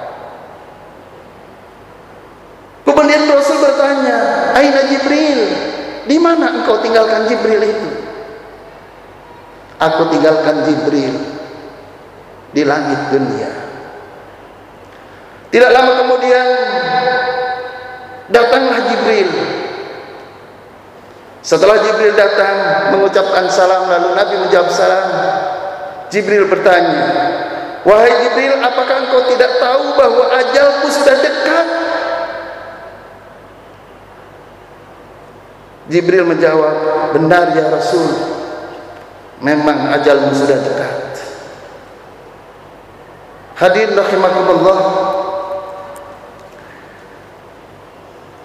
Kemudian 2.87 3.27
Rasul 3.27 3.59
bertanya, 3.59 4.17
Aina 4.55 4.87
Jibril? 4.87 5.41
Di 6.05 6.21
mana 6.21 6.63
engkau 6.63 6.79
tinggalkan 6.85 7.27
Jibril 7.27 7.65
itu? 7.65 7.91
Aku 9.81 10.13
tinggalkan 10.13 10.63
Jibril 10.69 11.17
di 12.55 12.63
langit 12.63 13.01
dunia. 13.11 13.51
Tidak 15.49 15.71
lama 15.71 15.93
kemudian 16.05 16.47
datanglah 18.31 18.79
Jibril. 18.91 19.31
Setelah 21.45 21.77
Jibril 21.85 22.17
datang 22.17 22.89
mengucapkan 22.97 23.45
salam 23.53 23.85
lalu 23.85 24.17
Nabi 24.17 24.35
menjawab 24.49 24.73
salam. 24.73 25.09
Jibril 26.09 26.49
bertanya, 26.49 27.05
"Wahai 27.85 28.13
Jibril, 28.25 28.65
apakah 28.65 29.05
engkau 29.05 29.29
tidak 29.29 29.61
tahu 29.61 29.93
bahwa 29.93 30.25
ajalku 30.41 30.89
sudah 30.89 31.17
dekat?" 31.21 31.67
Jibril 35.93 36.25
menjawab, 36.25 37.13
benar 37.13 37.53
ya 37.53 37.69
Rasul. 37.69 38.09
Memang 39.45 39.93
ajalmu 40.01 40.33
sudah 40.33 40.57
dekat. 40.65 41.21
Hadir 43.61 43.93
rahimakumullah. 43.93 44.79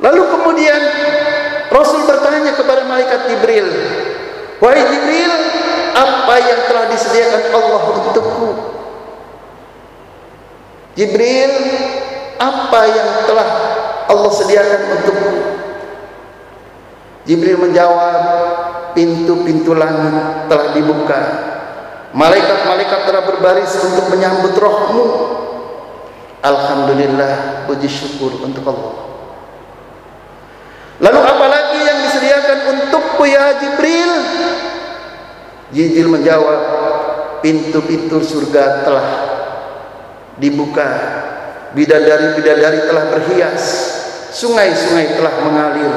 Lalu 0.03 0.23
kemudian 0.27 0.81
Rasul 1.69 2.09
bertanya 2.09 2.57
kepada 2.57 2.85
malaikat 2.89 3.29
Jibril, 3.29 3.67
"Wahai 4.57 4.83
Jibril, 4.89 5.33
apa 5.93 6.35
yang 6.41 6.59
telah 6.65 6.85
disediakan 6.89 7.41
Allah 7.53 7.81
untukku?" 7.93 8.49
Jibril, 10.97 11.53
apa 12.41 12.81
yang 12.91 13.09
telah 13.23 13.49
Allah 14.09 14.31
sediakan 14.35 14.81
untukku? 14.99 15.33
Jibril 17.29 17.61
menjawab, 17.61 18.19
pintu-pintu 18.97 19.77
langit 19.77 20.49
telah 20.49 20.67
dibuka. 20.73 21.19
Malaikat-malaikat 22.11 22.99
telah 23.05 23.23
berbaris 23.29 23.69
untuk 23.85 24.09
menyambut 24.09 24.57
rohmu. 24.57 25.05
Alhamdulillah, 26.41 27.63
puji 27.69 27.85
syukur 27.85 28.33
untuk 28.41 28.65
Allah. 28.65 28.93
Lalu 30.99 31.19
apalagi 31.23 31.38
disediakan 32.49 32.59
untukku 32.73 33.23
ya 33.29 33.45
Jibril? 33.61 34.13
Jibril 35.69 36.09
menjawab, 36.09 36.61
pintu-pintu 37.45 38.17
surga 38.25 38.85
telah 38.85 39.09
dibuka. 40.41 40.89
Bidadari-bidadari 41.77 42.89
telah 42.89 43.05
berhias. 43.13 43.63
Sungai-sungai 44.33 45.17
telah 45.17 45.35
mengalir 45.45 45.93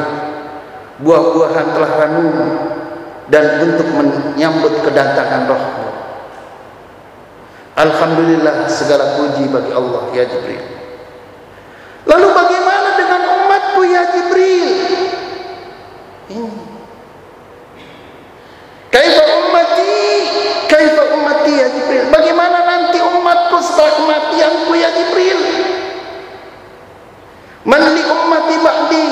buah-buahan 1.00 1.66
telah 1.72 1.92
ranum 2.04 2.36
dan 3.32 3.60
untuk 3.64 3.88
menyambut 3.92 4.72
kedatangan 4.84 5.48
rohmu 5.48 5.88
Alhamdulillah 7.76 8.68
segala 8.72 9.20
puji 9.20 9.52
bagi 9.52 9.72
Allah 9.72 10.12
ya 10.16 10.24
Jibril 10.28 10.64
lalu 12.08 12.28
bagaimana 12.32 12.88
dengan 12.96 13.22
umatku 13.40 13.80
ya 13.84 14.02
Jibril 14.16 14.68
kaifa 18.92 19.24
ummati 19.40 19.94
kaifa 20.68 21.02
ummati 21.16 21.52
ya 21.58 21.66
Jibril 21.72 22.04
bagaimana 22.12 22.58
nanti 22.66 22.98
umatku 23.00 23.56
setelah 23.64 23.92
kematianku 23.96 24.72
ya 24.76 24.90
Jibril 24.94 25.40
man 27.66 27.82
li 27.94 28.02
ummati 28.04 28.56
ba'di 28.60 29.06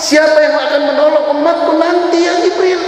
Siapa 0.00 0.38
yang 0.40 0.56
akan 0.56 0.80
menolong 0.88 1.26
umatku 1.36 1.76
nanti 1.76 2.24
ya 2.24 2.40
Jibril? 2.40 2.80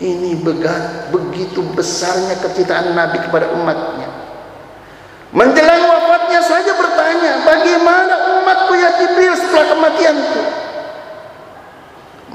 Ini 0.00 0.40
begat, 0.40 1.12
begitu 1.12 1.60
besarnya 1.76 2.40
kecintaan 2.40 2.96
Nabi 2.96 3.20
kepada 3.20 3.52
umatnya. 3.52 4.08
Menjelang 5.28 5.84
wafatnya 5.92 6.40
saja 6.40 6.72
bertanya, 6.72 7.44
bagaimana 7.44 8.40
umatku 8.40 8.72
ya 8.80 8.96
Jibril 8.96 9.36
setelah 9.36 9.76
kematianku? 9.76 10.40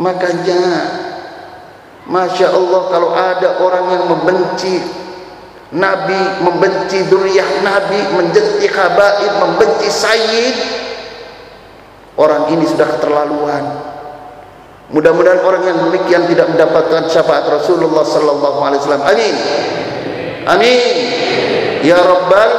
Makanya, 0.01 0.61
Masya 2.09 2.47
Allah 2.49 2.81
kalau 2.89 3.09
ada 3.13 3.49
orang 3.61 3.85
yang 3.93 4.03
membenci 4.09 4.81
Nabi, 5.73 6.21
membenci 6.41 7.05
duriyah 7.09 7.65
Nabi, 7.65 7.99
membenci 8.13 8.67
khabaib, 8.69 9.33
membenci 9.41 9.87
sayyid, 9.89 10.55
Orang 12.13 12.53
ini 12.53 12.61
sudah 12.69 12.85
keterlaluan. 12.93 13.63
Mudah-mudahan 14.93 15.41
orang 15.41 15.65
yang 15.65 15.77
demikian 15.89 16.29
tidak 16.29 16.53
mendapatkan 16.53 17.09
syafaat 17.09 17.49
Rasulullah 17.49 18.05
wasallam. 18.05 19.01
Amin. 19.01 19.33
Amin. 20.45 20.79
Ya 21.81 21.97
Rabbal 21.97 22.51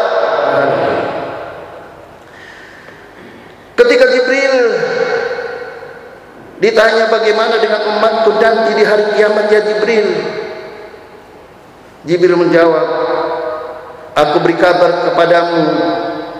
Ketika 3.74 4.04
Jibril 4.10 4.54
ditanya 6.62 7.10
bagaimana 7.10 7.58
dengan 7.58 7.82
umatku 7.98 8.38
nanti 8.38 8.78
di 8.78 8.84
hari 8.86 9.14
kiamat 9.18 9.46
ya 9.50 9.60
Jibril. 9.62 10.08
Jibril 12.04 12.36
menjawab, 12.36 12.86
Aku 14.14 14.38
beri 14.44 14.54
kabar 14.54 15.10
kepadamu 15.10 15.62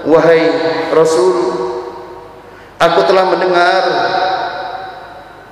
wahai 0.07 0.47
Rasul 0.95 1.65
Aku 2.79 3.01
telah 3.09 3.25
mendengar 3.33 3.83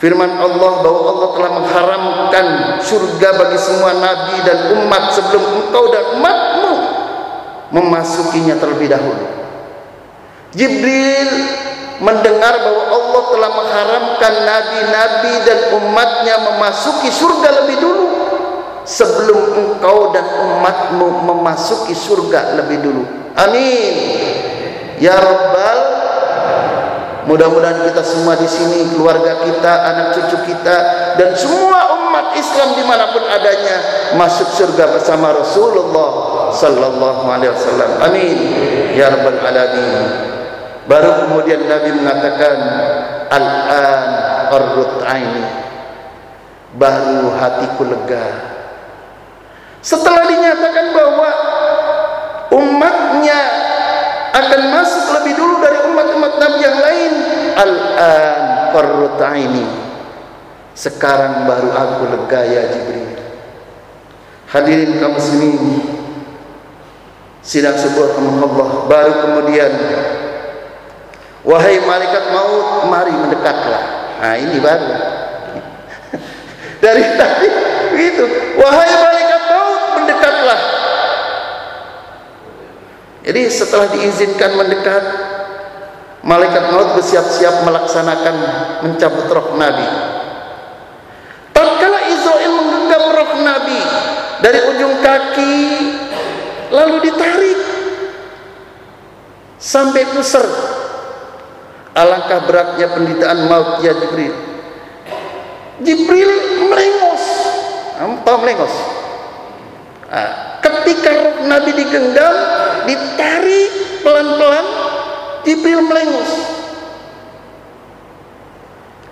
firman 0.02 0.34
Allah 0.36 0.72
bahwa 0.82 1.00
Allah 1.06 1.28
telah 1.38 1.50
mengharamkan 1.62 2.46
surga 2.82 3.28
bagi 3.38 3.58
semua 3.62 3.94
nabi 3.94 4.42
dan 4.42 4.74
umat 4.82 5.14
sebelum 5.14 5.42
engkau 5.62 5.84
dan 5.94 6.18
umatmu 6.18 6.72
memasukinya 7.72 8.58
terlebih 8.58 8.90
dahulu. 8.90 9.24
Jibril 10.52 11.30
mendengar 12.02 12.58
bahwa 12.58 12.84
Allah 12.90 13.22
telah 13.30 13.50
mengharamkan 13.54 14.34
nabi-nabi 14.42 15.34
dan 15.46 15.58
umatnya 15.78 16.34
memasuki 16.42 17.08
surga 17.14 17.62
lebih 17.62 17.78
dulu 17.78 18.06
sebelum 18.82 19.54
engkau 19.54 20.10
dan 20.10 20.26
umatmu 20.26 21.22
memasuki 21.30 21.94
surga 21.94 22.58
lebih 22.58 22.82
dulu. 22.82 23.02
Amin. 23.38 23.94
Ya 24.98 25.14
Rabbal 25.18 26.02
Mudah-mudahan 27.22 27.86
kita 27.86 28.02
semua 28.02 28.34
di 28.34 28.50
sini, 28.50 28.82
keluarga 28.90 29.46
kita, 29.46 29.72
anak 29.94 30.06
cucu 30.18 30.42
kita, 30.42 30.76
dan 31.14 31.30
semua 31.38 31.94
umat 31.94 32.34
Islam 32.34 32.74
di 32.74 32.82
mana 32.82 33.14
pun 33.14 33.22
adanya 33.22 33.78
masuk 34.18 34.50
surga 34.50 34.90
bersama 34.90 35.30
Rasulullah 35.30 36.10
Sallallahu 36.50 37.22
Alaihi 37.30 37.54
Wasallam. 37.54 37.90
Amin. 38.02 38.36
Ya 38.98 39.14
Rabbal 39.14 39.38
Alamin. 39.38 40.31
Baru 40.92 41.24
kemudian 41.24 41.64
Nabi 41.64 41.88
mengatakan, 41.96 42.56
Al-an 43.32 44.02
qarrut 44.52 45.00
aini. 45.08 45.44
Baru 46.76 47.32
hatiku 47.32 47.88
lega. 47.88 48.52
Setelah 49.80 50.28
dinyatakan 50.28 50.92
bahwa 50.92 51.30
umatnya 52.52 53.40
akan 54.36 54.60
masuk 54.68 55.04
lebih 55.16 55.32
dulu 55.40 55.64
dari 55.64 55.78
umat-umat 55.88 56.32
Nabi 56.36 56.58
yang 56.60 56.78
lain 56.80 57.12
al-an 57.56 58.40
qarrat 58.72 59.20
aini 59.32 59.66
sekarang 60.72 61.44
baru 61.44 61.68
aku 61.68 62.02
lega 62.08 62.40
ya 62.48 62.62
Jibril 62.72 63.12
hadirin 64.48 64.96
kaum 64.96 65.20
muslimin 65.20 65.84
sidang 67.44 67.76
sebuah 67.76 68.16
Allah 68.16 68.68
baru 68.88 69.12
kemudian 69.20 69.72
wahai 71.42 71.78
malaikat 71.82 72.24
maut 72.30 72.86
mari 72.90 73.12
mendekatlah 73.12 73.84
nah 74.22 74.34
ini 74.38 74.56
baru 74.62 74.90
dari 76.84 77.04
tadi 77.18 77.48
begitu 77.94 78.24
wahai 78.58 78.92
malaikat 78.94 79.42
maut 79.50 79.82
mendekatlah 79.98 80.82
jadi 83.22 83.46
setelah 83.46 83.86
diizinkan 83.94 84.58
mendekat, 84.58 85.04
malaikat 86.26 86.74
maut 86.74 86.98
bersiap-siap 86.98 87.62
melaksanakan 87.62 88.36
mencabut 88.82 89.30
roh 89.30 89.48
Nabi. 89.54 89.86
Tatkala 91.54 92.00
Israel 92.10 92.52
menggenggam 92.58 93.04
roh 93.14 93.32
Nabi 93.46 93.80
dari 94.42 94.60
ujung 94.74 94.94
kaki, 94.98 95.58
lalu 96.74 96.96
ditarik 97.06 97.60
sampai 99.62 100.02
pusar. 100.10 100.46
Alangkah 101.92 102.48
beratnya 102.48 102.88
penderitaan 102.88 103.48
maut 103.52 103.84
ya 103.84 103.92
Jibril. 103.92 104.34
Jibril 105.82 106.32
melengos. 106.72 107.24
Tahu 108.00 108.36
melengos? 108.40 108.74
Nah, 110.08 110.58
ketika 110.64 111.10
roh 111.12 111.36
Nabi 111.46 111.70
digenggam, 111.76 112.34
ditarik 112.86 113.70
pelan-pelan 114.02 114.66
Jibril 115.42 115.80
melengos 115.86 116.30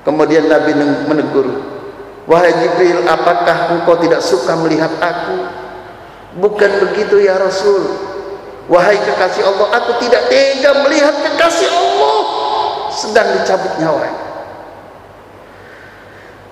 kemudian 0.07 0.49
Nabi 0.49 0.73
menegur 1.07 1.49
wahai 2.25 2.53
Jibril 2.55 3.05
apakah 3.07 3.75
engkau 3.79 3.99
tidak 4.01 4.23
suka 4.25 4.57
melihat 4.59 4.91
aku 5.03 5.39
bukan 6.41 6.71
begitu 6.89 7.21
ya 7.21 7.37
Rasul 7.37 7.83
wahai 8.71 8.97
kekasih 8.97 9.43
Allah 9.45 9.69
aku 9.77 9.99
tidak 10.03 10.31
tega 10.31 10.87
melihat 10.87 11.15
kekasih 11.15 11.69
Allah 11.69 12.00
sedang 13.01 13.41
dicabut 13.41 13.73
nyawa. 13.81 14.09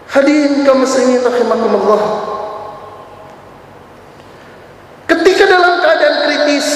Hadirin 0.08 0.64
kaum 0.64 0.80
muslimin 0.80 1.20
rahimakumullah. 1.20 2.02
Ketika 5.04 5.44
dalam 5.44 5.84
keadaan 5.84 6.16
kritis 6.24 6.68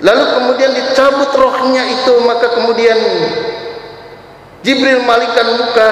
lalu 0.00 0.24
kemudian 0.32 0.72
dicabut 0.72 1.28
rohnya 1.36 1.84
itu 1.84 2.12
maka 2.24 2.56
kemudian 2.56 2.96
Jibril 4.64 5.04
malikan 5.04 5.56
muka. 5.60 5.90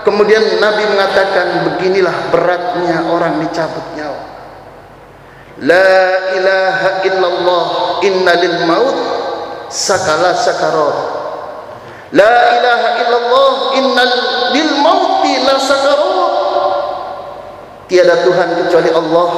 Kemudian 0.00 0.40
Nabi 0.64 0.96
mengatakan 0.96 1.46
beginilah 1.68 2.32
beratnya 2.32 3.04
orang 3.12 3.36
dicabut 3.44 3.84
nyawa. 3.94 4.22
La 5.60 5.92
ilaha 6.40 6.90
illallah 7.04 7.66
inna 8.00 8.32
lil 8.40 8.56
maut 8.64 8.96
sakala 9.68 10.32
sakarat 10.32 11.19
La 12.10 12.58
ilaha 12.58 12.88
illallah 13.06 13.52
inna 13.78 14.04
lil 14.50 14.70
mauti 14.82 15.34
la 15.46 15.54
sakarat 15.62 16.02
Tiada 17.90 18.22
Tuhan 18.22 18.54
kecuali 18.54 18.90
Allah 18.94 19.30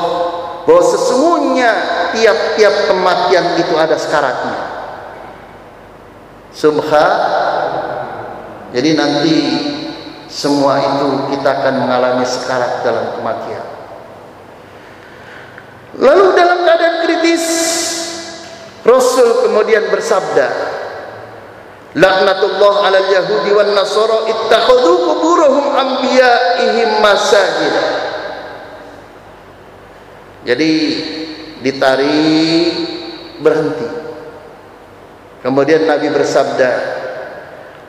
bahwa 0.69 0.83
sesungguhnya 0.85 1.71
tiap-tiap 2.13 2.93
kematian 2.93 3.57
itu 3.57 3.73
ada 3.81 3.97
sekaratnya. 3.97 4.61
Subha 6.53 7.09
jadi 8.77 8.93
nanti 8.93 9.37
semua 10.29 10.81
itu 10.81 11.33
kita 11.33 11.49
akan 11.49 11.75
mengalami 11.89 12.25
sekarat 12.29 12.85
dalam 12.85 13.17
kematian. 13.17 13.65
Lalu 15.97 16.25
dalam 16.37 16.65
keadaan 16.65 16.97
kritis 17.09 17.45
Rasul 18.85 19.49
kemudian 19.49 19.89
bersabda 19.89 20.49
Laknatullah 21.93 22.89
ala 22.89 23.01
yahudi 23.05 23.53
wan 23.53 23.77
nasara 23.77 24.25
ittakhadhu 24.25 25.13
quburahum 25.13 25.67
anbiya'ihim 25.77 27.05
masajid 27.05 27.75
jadi 30.43 30.71
ditarik 31.63 32.75
berhenti. 33.39 33.89
Kemudian 35.43 35.87
Nabi 35.87 36.11
bersabda, 36.11 36.71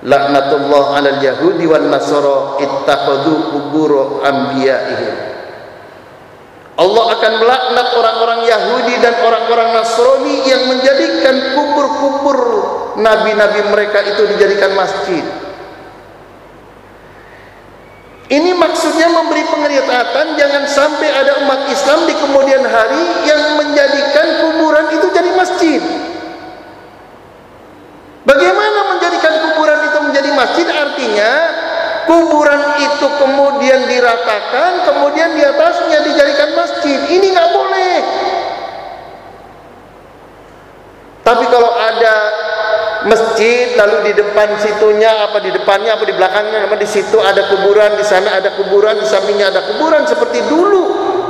Laknatullah 0.06 0.86
'alal 0.98 1.22
yahudi 1.22 1.66
wan 1.66 1.90
nasara 1.90 2.62
ittakhadhu 2.62 3.54
qubur 3.54 4.22
anbiya'ihim. 4.22 5.34
Allah 6.74 7.06
akan 7.14 7.34
melaknat 7.38 7.88
orang-orang 7.94 8.50
Yahudi 8.50 8.98
dan 8.98 9.14
orang-orang 9.22 9.78
Nasrani 9.78 10.42
yang 10.50 10.66
menjadikan 10.74 11.54
kubur-kubur 11.54 12.40
nabi-nabi 13.00 13.62
mereka 13.70 14.04
itu 14.06 14.24
dijadikan 14.36 14.74
masjid. 14.78 15.26
Ini 18.34 18.56
maksudnya 18.58 19.14
memberi 19.14 19.46
penglihatan 19.46 20.40
jangan 20.40 20.64
sampai 20.66 21.06
ada 21.12 21.44
umat 21.46 21.70
Islam 21.70 22.10
di 22.10 22.16
kemudian 22.18 22.66
hari 22.66 23.04
yang 23.30 23.62
menjadikan 23.62 24.28
kuburan 24.42 24.90
itu 24.96 25.08
jadi 25.14 25.32
masjid. 25.38 25.82
Bagaimana 28.24 28.96
menjadikan 28.96 29.34
kuburan 29.44 29.80
itu 29.86 29.98
menjadi 30.02 30.30
masjid? 30.34 30.68
Artinya 30.72 31.32
kuburan 32.08 32.62
itu 32.80 33.08
kemudian 33.22 33.86
diratakan, 33.92 34.72
kemudian 34.88 35.30
di 35.36 35.44
atasnya 35.44 36.00
dijadikan 36.08 36.50
masjid. 36.56 37.00
Ini 37.14 37.28
nggak 37.28 37.50
boleh. 37.52 37.96
Tapi 41.24 41.46
kalau 41.48 41.72
ada 41.76 42.16
masjid 43.06 43.76
lalu 43.76 44.12
di 44.12 44.14
depan 44.20 44.56
situnya 44.60 45.28
apa 45.28 45.44
di 45.44 45.52
depannya 45.52 45.96
apa 45.96 46.04
di 46.08 46.14
belakangnya 46.16 46.68
apa 46.68 46.76
di 46.80 46.88
situ 46.88 47.20
ada 47.20 47.52
kuburan 47.52 48.00
di 48.00 48.06
sana 48.06 48.40
ada 48.40 48.56
kuburan 48.56 49.00
di 49.00 49.08
sampingnya 49.08 49.52
ada 49.52 49.62
kuburan. 49.68 50.08
Seperti 50.08 50.44
dulu 50.48 50.82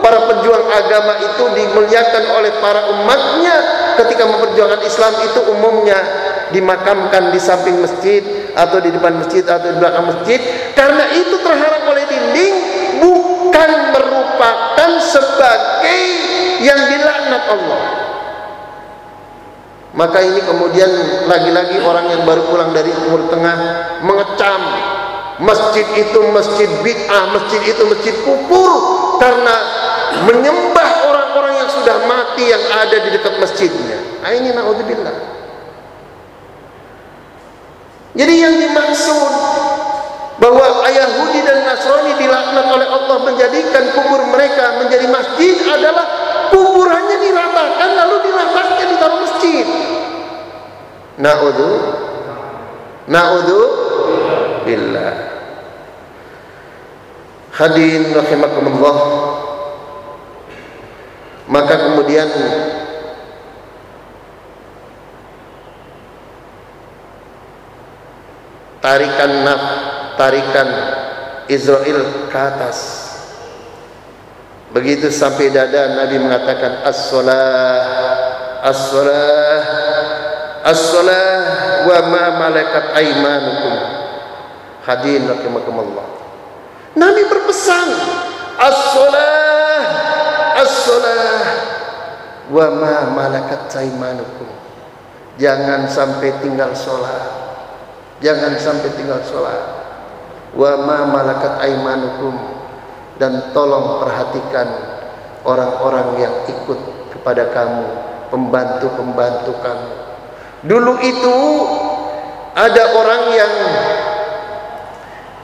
para 0.03 0.27
pejuang 0.29 0.65
agama 0.69 1.13
itu 1.23 1.43
dimuliakan 1.55 2.23
oleh 2.35 2.51
para 2.59 2.91
umatnya 2.91 3.55
ketika 4.03 4.27
memperjuangkan 4.27 4.81
Islam 4.83 5.13
itu 5.23 5.39
umumnya 5.47 5.99
dimakamkan 6.51 7.33
di 7.33 7.39
samping 7.41 7.81
masjid 7.81 8.21
atau 8.53 8.77
di 8.77 8.93
depan 8.93 9.17
masjid 9.17 9.41
atau 9.47 9.73
di 9.73 9.77
belakang 9.79 10.05
masjid. 10.05 10.39
Karena 10.77 11.09
itu 11.15 11.35
terhalang 11.41 11.85
oleh 11.89 12.03
dinding 12.05 12.53
bukan 13.01 13.71
merupakan 13.95 14.91
sebagai 15.01 16.01
yang 16.61 16.79
dilaknat 16.87 17.43
Allah 17.49 18.02
maka 19.93 20.25
ini 20.25 20.41
kemudian 20.41 20.89
lagi-lagi 21.29 21.77
orang 21.85 22.09
yang 22.09 22.21
baru 22.25 22.49
pulang 22.49 22.73
dari 22.73 22.89
Timur 22.89 23.29
Tengah 23.29 23.57
mengecam 24.01 24.61
masjid 25.37 25.85
itu 25.97 26.19
masjid 26.33 26.69
bid'ah, 26.81 27.29
masjid 27.29 27.61
itu 27.61 27.83
masjid 27.85 28.15
kufur 28.25 28.71
karena 29.21 29.55
menyembah 30.25 30.89
orang-orang 31.09 31.53
yang 31.61 31.69
sudah 31.69 31.97
mati 32.09 32.43
yang 32.49 32.63
ada 32.73 32.97
di 33.05 33.09
dekat 33.13 33.37
masjidnya. 33.37 33.97
Nah, 34.25 34.31
ini 34.33 34.49
naudzubillah. 34.53 35.15
Jadi 38.13 38.33
yang 38.33 38.55
dimaksud 38.61 39.31
bahwa 40.37 40.85
Yahudi 40.85 41.39
dan 41.45 41.65
Nasrani 41.65 42.13
dilaknat 42.17 42.67
oleh 42.69 42.87
Allah 42.89 43.17
menjadikan 43.25 43.83
kubur 43.93 44.21
mereka 44.29 44.81
menjadi 44.81 45.05
masjid 45.09 45.55
adalah 45.65 46.22
kuburannya 46.53 47.17
diratakan 47.17 47.89
lalu 47.97 48.15
diratakan 48.29 48.85
di 48.85 48.95
dalam 49.01 49.19
masjid. 49.25 49.67
Na'udhu 51.17 51.69
na'udhu 53.09 53.59
billah. 54.69 55.13
Hadirin 57.53 58.13
rahimakumullah. 58.13 58.97
Maka 61.43 61.75
kemudian 61.75 62.29
tarikan 68.79 69.31
naf 69.45 69.63
tarikan 70.17 70.69
Israel 71.51 72.29
ke 72.31 72.37
atas. 72.39 73.02
Begitu 74.73 75.13
sampai 75.13 75.53
dada 75.53 75.93
Nabi 75.93 76.17
mengatakan 76.17 76.81
as-salah 76.83 77.85
as-salah 78.65 79.61
as-salah 80.65 81.29
wa 81.85 81.97
ma 82.09 82.23
malakat 82.41 82.85
aimanukum 82.97 83.75
hadirin 84.83 85.29
rahimakumullah. 85.29 86.07
Nabi 86.97 87.21
berpesan 87.29 87.89
as-salah 88.57 89.81
as-salah 90.57 91.37
wa 92.49 92.67
ma 92.73 92.95
malakat 93.13 93.69
aimanukum 93.77 94.49
jangan 95.41 95.89
sampai 95.89 96.29
tinggal 96.43 96.69
sholat 96.77 97.25
jangan 98.21 98.53
sampai 98.61 98.93
tinggal 98.93 99.17
sholat 99.25 99.61
wa 100.53 100.71
ma 100.85 100.97
malakat 101.09 101.57
aimanukum 101.65 102.52
dan 103.21 103.53
tolong 103.53 104.01
perhatikan 104.01 104.67
orang-orang 105.45 106.07
yang 106.17 106.33
ikut 106.49 106.79
kepada 107.13 107.51
kamu 107.53 107.85
pembantu-pembantu 108.33 109.53
kamu. 109.61 109.89
Dulu 110.63 110.93
itu 111.03 111.37
ada 112.55 112.83
orang 112.97 113.23
yang 113.35 113.53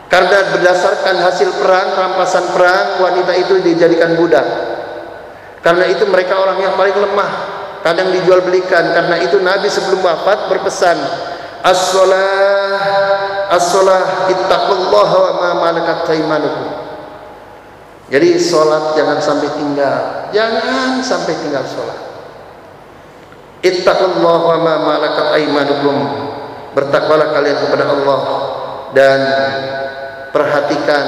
karena 0.09 0.57
berdasarkan 0.57 1.15
hasil 1.21 1.49
perang 1.61 1.93
rampasan 1.93 2.45
perang 2.55 2.97
wanita 2.97 3.33
itu 3.37 3.61
dijadikan 3.61 4.17
budak. 4.17 4.47
Karena 5.61 5.85
itu 5.91 6.07
mereka 6.09 6.39
orang 6.39 6.57
yang 6.63 6.73
paling 6.73 6.97
lemah 6.97 7.31
kadang 7.83 8.11
dijual 8.11 8.43
belikan 8.43 8.83
karena 8.91 9.15
itu 9.23 9.39
Nabi 9.39 9.67
sebelum 9.71 10.03
wafat 10.03 10.51
berpesan 10.51 10.97
as-salah 11.63 12.79
as-salah 13.55 14.31
ittaqullaha 14.31 15.17
wa 15.19 15.31
ma 15.39 15.49
malakat 15.67 16.07
jadi 18.09 18.41
salat 18.41 18.97
jangan 18.97 19.17
sampai 19.21 19.49
tinggal. 19.53 20.01
Jangan 20.33 21.01
sampai 21.05 21.33
tinggal 21.41 21.65
salat 21.65 22.09
ittaqullaha 23.63 24.45
wa 24.55 24.57
ma 24.59 24.75
malakat 24.83 25.27
aymanukum. 25.35 25.97
Bertakwalah 26.69 27.33
kalian 27.33 27.57
kepada 27.65 27.85
Allah 27.89 28.19
dan 28.93 29.19
perhatikan 30.29 31.05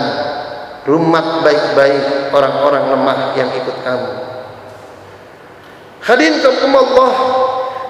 rumah 0.89 1.45
baik-baik 1.45 2.33
orang-orang 2.33 2.83
lemah 2.97 3.19
yang 3.37 3.49
ikut 3.53 3.77
kamu. 3.85 4.11
Hadirin 6.01 6.41
Allah. 6.41 7.11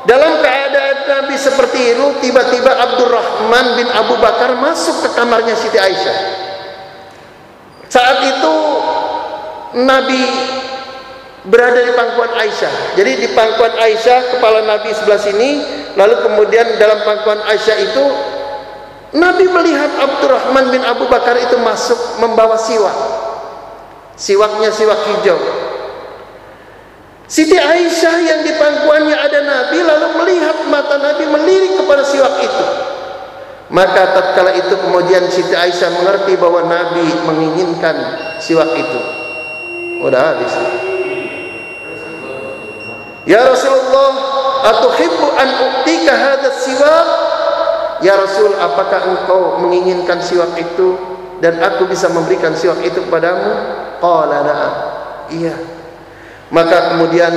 Dalam 0.01 0.41
keadaan 0.41 0.97
Nabi 1.05 1.37
seperti 1.37 1.93
itu, 1.93 2.05
tiba-tiba 2.25 2.73
Abdurrahman 2.73 3.77
bin 3.77 3.87
Abu 3.93 4.17
Bakar 4.17 4.57
masuk 4.57 5.05
ke 5.05 5.09
kamarnya 5.13 5.53
Siti 5.53 5.77
Aisyah. 5.77 6.17
Saat 7.85 8.17
itu 8.25 8.53
Nabi 9.77 10.23
berada 11.47 11.81
di 11.81 11.93
pangkuan 11.97 12.31
Aisyah. 12.37 12.99
Jadi 12.99 13.11
di 13.25 13.27
pangkuan 13.33 13.73
Aisyah, 13.79 14.37
kepala 14.37 14.61
Nabi 14.67 14.93
sebelah 14.93 15.21
sini, 15.21 15.49
lalu 15.97 16.21
kemudian 16.21 16.77
dalam 16.77 17.01
pangkuan 17.01 17.41
Aisyah 17.49 17.77
itu 17.81 18.05
Nabi 19.11 19.43
melihat 19.51 19.91
Abdurrahman 19.99 20.71
bin 20.71 20.83
Abu 20.87 21.09
Bakar 21.11 21.35
itu 21.35 21.59
masuk 21.59 21.99
membawa 22.23 22.55
siwak. 22.55 22.95
Siwaknya 24.15 24.71
siwak 24.71 25.01
hijau. 25.07 25.39
Siti 27.31 27.55
Aisyah 27.55 28.15
yang 28.27 28.39
di 28.43 28.51
pangkuannya 28.59 29.15
ada 29.15 29.39
Nabi 29.39 29.79
lalu 29.83 30.07
melihat 30.19 30.67
mata 30.67 30.99
Nabi 30.99 31.27
melirik 31.31 31.79
kepada 31.79 32.03
siwak 32.03 32.43
itu. 32.43 32.65
Maka 33.71 34.11
tatkala 34.11 34.51
itu 34.51 34.75
kemudian 34.83 35.31
Siti 35.31 35.55
Aisyah 35.55 35.95
mengerti 35.95 36.35
bahwa 36.35 36.67
Nabi 36.67 37.07
menginginkan 37.23 37.95
siwak 38.39 38.67
itu. 38.75 39.20
Udah 40.01 40.21
habis. 40.33 40.53
Ya 43.29 43.45
Rasulullah, 43.45 44.11
atuhibbu 44.65 45.27
an 45.37 45.49
uktika 45.61 46.13
hadzal 46.17 46.57
siwak? 46.57 47.07
Ya 48.01 48.17
Rasul, 48.17 48.57
apakah 48.57 49.13
engkau 49.13 49.61
menginginkan 49.61 50.17
siwak 50.25 50.57
itu 50.57 50.97
dan 51.37 51.61
aku 51.61 51.85
bisa 51.85 52.09
memberikan 52.09 52.57
siwak 52.57 52.81
itu 52.81 52.97
kepadamu? 53.05 53.53
Qala 54.01 54.41
na'am. 54.41 54.73
Iya. 55.29 55.55
Maka 56.49 56.91
kemudian 56.91 57.31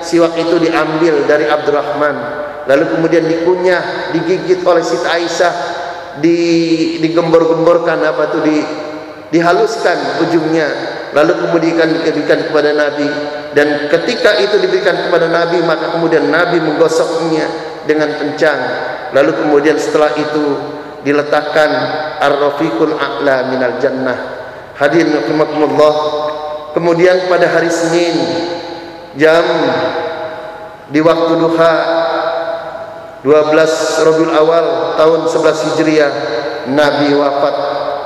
siwak 0.00 0.32
itu 0.40 0.56
diambil 0.58 1.28
dari 1.28 1.44
Abdurrahman, 1.46 2.16
lalu 2.64 2.84
kemudian 2.96 3.28
dikunyah, 3.28 4.16
digigit 4.16 4.64
oleh 4.64 4.82
Siti 4.82 5.04
Aisyah, 5.04 5.54
di 6.18 6.40
digembor-gemborkan 6.98 8.02
apa 8.02 8.34
tuh 8.34 8.42
di 8.42 8.58
dihaluskan 9.30 10.24
ujungnya, 10.24 10.66
lalu 11.12 11.32
kemudian 11.46 11.88
diberikan 12.04 12.44
kepada 12.48 12.74
Nabi. 12.74 13.08
Dan 13.56 13.88
ketika 13.88 14.36
itu 14.38 14.60
diberikan 14.60 15.08
kepada 15.08 15.26
Nabi 15.28 15.64
maka 15.64 15.96
kemudian 15.96 16.28
Nabi 16.28 16.60
menggosoknya 16.60 17.46
dengan 17.88 18.12
kencang, 18.20 18.60
lalu 19.16 19.32
kemudian 19.32 19.80
setelah 19.80 20.12
itu 20.16 20.60
diletakkan 21.02 21.70
ar-rafiqul 22.20 22.92
a'la 22.96 23.48
minal 23.48 23.80
jannah. 23.80 24.18
Hadirin 24.76 25.14
rahimakumullah. 25.14 25.94
Kemudian 26.76 27.26
pada 27.26 27.48
hari 27.48 27.72
Senin 27.72 28.14
jam 29.16 29.42
di 30.92 31.00
waktu 31.02 31.32
duha 31.40 31.74
12 33.26 34.06
Rabiul 34.06 34.34
Awal 34.36 34.66
tahun 34.94 35.20
11 35.26 35.66
Hijriah 35.74 36.12
Nabi 36.70 37.18
wafat 37.18 37.56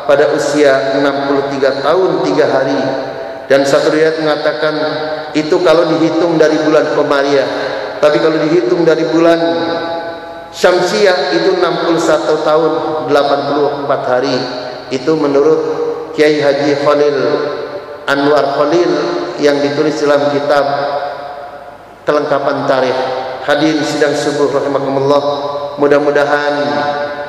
pada 0.05 0.33
usia 0.35 0.99
63 0.99 1.85
tahun 1.85 2.11
3 2.25 2.55
hari. 2.55 2.83
Dan 3.51 3.67
satu 3.69 3.93
riwayat 3.93 4.23
mengatakan 4.23 4.75
itu 5.37 5.61
kalau 5.61 5.85
dihitung 5.93 6.41
dari 6.41 6.57
bulan 6.63 6.95
Komariah 6.97 7.73
tapi 8.03 8.19
kalau 8.19 8.35
dihitung 8.43 8.83
dari 8.83 9.07
bulan 9.07 9.39
Syamsiah 10.51 11.33
itu 11.39 11.55
61 11.55 12.43
tahun 12.43 12.73
84 13.09 14.11
hari. 14.11 14.37
Itu 14.91 15.15
menurut 15.17 15.61
Kiai 16.13 16.43
Haji 16.43 16.83
Khalil 16.83 17.17
Anwar 18.05 18.59
Khalil 18.59 18.91
yang 19.39 19.63
ditulis 19.63 19.97
dalam 20.03 20.35
kitab 20.35 20.65
kelengkapan 22.03 22.67
tarikh. 22.67 22.99
Hadirin 23.47 23.81
sidang 23.87 24.19
subuh 24.19 24.51
rahimakumullah. 24.51 25.23
Mudah-mudahan 25.79 26.55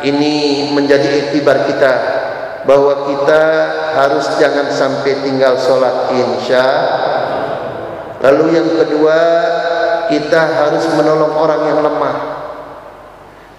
ini 0.03 0.67
menjadi 0.73 1.29
iktibar 1.29 1.69
kita 1.69 1.93
bahwa 2.63 3.11
kita 3.11 3.43
harus 3.93 4.25
jangan 4.39 4.71
sampai 4.71 5.19
tinggal 5.21 5.59
sholat 5.59 6.11
insya 6.15 6.67
lalu 8.23 8.55
yang 8.55 8.69
kedua 8.79 9.19
kita 10.13 10.41
harus 10.61 10.83
menolong 10.93 11.33
orang 11.33 11.61
yang 11.69 11.79
lemah. 11.81 12.15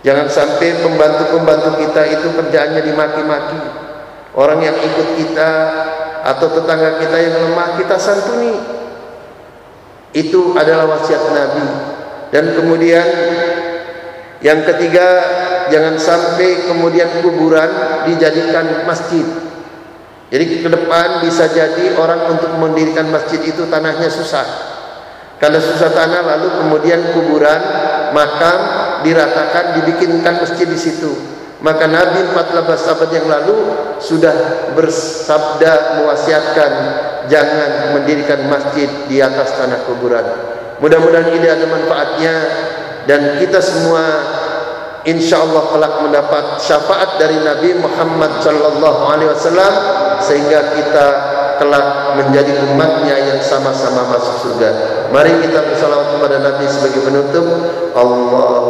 Jangan 0.05 0.29
sampai 0.29 0.85
pembantu-pembantu 0.85 1.81
kita 1.81 2.03
itu 2.13 2.29
kerjaannya 2.37 2.83
dimaki-maki. 2.85 3.61
Orang 4.37 4.61
yang 4.61 4.77
ikut 4.77 5.09
kita 5.17 5.51
atau 6.25 6.47
tetangga 6.53 7.01
kita 7.01 7.17
yang 7.17 7.37
lemah 7.49 7.81
kita 7.81 7.97
santuni. 7.97 8.55
Itu 10.13 10.53
adalah 10.55 10.87
wasiat 10.93 11.25
Nabi. 11.33 11.67
Dan 12.29 12.53
kemudian 12.53 13.07
yang 14.45 14.61
ketiga 14.69 15.07
jangan 15.71 15.97
sampai 16.01 16.69
kemudian 16.69 17.23
kuburan 17.23 17.71
dijadikan 18.09 18.85
masjid. 18.89 19.25
Jadi 20.33 20.65
ke 20.65 20.69
depan 20.69 21.23
bisa 21.23 21.47
jadi 21.47 21.95
orang 21.95 22.35
untuk 22.35 22.51
mendirikan 22.59 23.07
masjid 23.13 23.39
itu 23.45 23.69
tanahnya 23.71 24.11
susah. 24.11 24.47
Karena 25.39 25.61
susah 25.61 25.93
tanah 25.93 26.25
lalu 26.25 26.49
kemudian 26.65 27.13
kuburan 27.13 27.61
makam 28.17 28.59
diratakan 29.05 29.79
dibikinkan 29.79 30.41
masjid 30.41 30.67
di 30.67 30.79
situ. 30.79 31.13
Maka 31.65 31.89
Nabi 31.89 32.29
14 32.35 32.93
abad 32.93 33.11
yang 33.15 33.29
lalu 33.31 33.57
sudah 33.97 34.35
bersabda 34.77 36.03
mewasiatkan 36.03 36.73
jangan 37.31 37.97
mendirikan 37.97 38.45
masjid 38.53 38.91
di 39.09 39.21
atas 39.25 39.57
tanah 39.57 39.81
kuburan. 39.89 40.25
Mudah-mudahan 40.83 41.33
ini 41.33 41.47
ada 41.49 41.65
manfaatnya 41.65 42.35
dan 43.09 43.41
kita 43.41 43.65
semua 43.65 44.03
insya 45.05 45.45
Allah 45.45 45.63
kelak 45.73 45.95
mendapat 46.05 46.45
syafaat 46.61 47.21
dari 47.21 47.41
Nabi 47.41 47.77
Muhammad 47.77 48.41
sallallahu 48.41 49.01
alaihi 49.09 49.31
wasallam 49.31 49.73
sehingga 50.25 50.75
kita 50.77 51.07
kelak 51.61 52.19
menjadi 52.19 52.53
umatnya 52.67 53.15
yang 53.15 53.41
sama-sama 53.45 54.11
masuk 54.11 54.35
surga. 54.43 54.71
Mari 55.15 55.31
kita 55.47 55.63
bersalawat 55.63 56.19
kepada 56.19 56.37
Nabi 56.43 56.65
sebagai 56.67 57.01
penutup. 57.07 57.47
Allahumma 57.95 58.64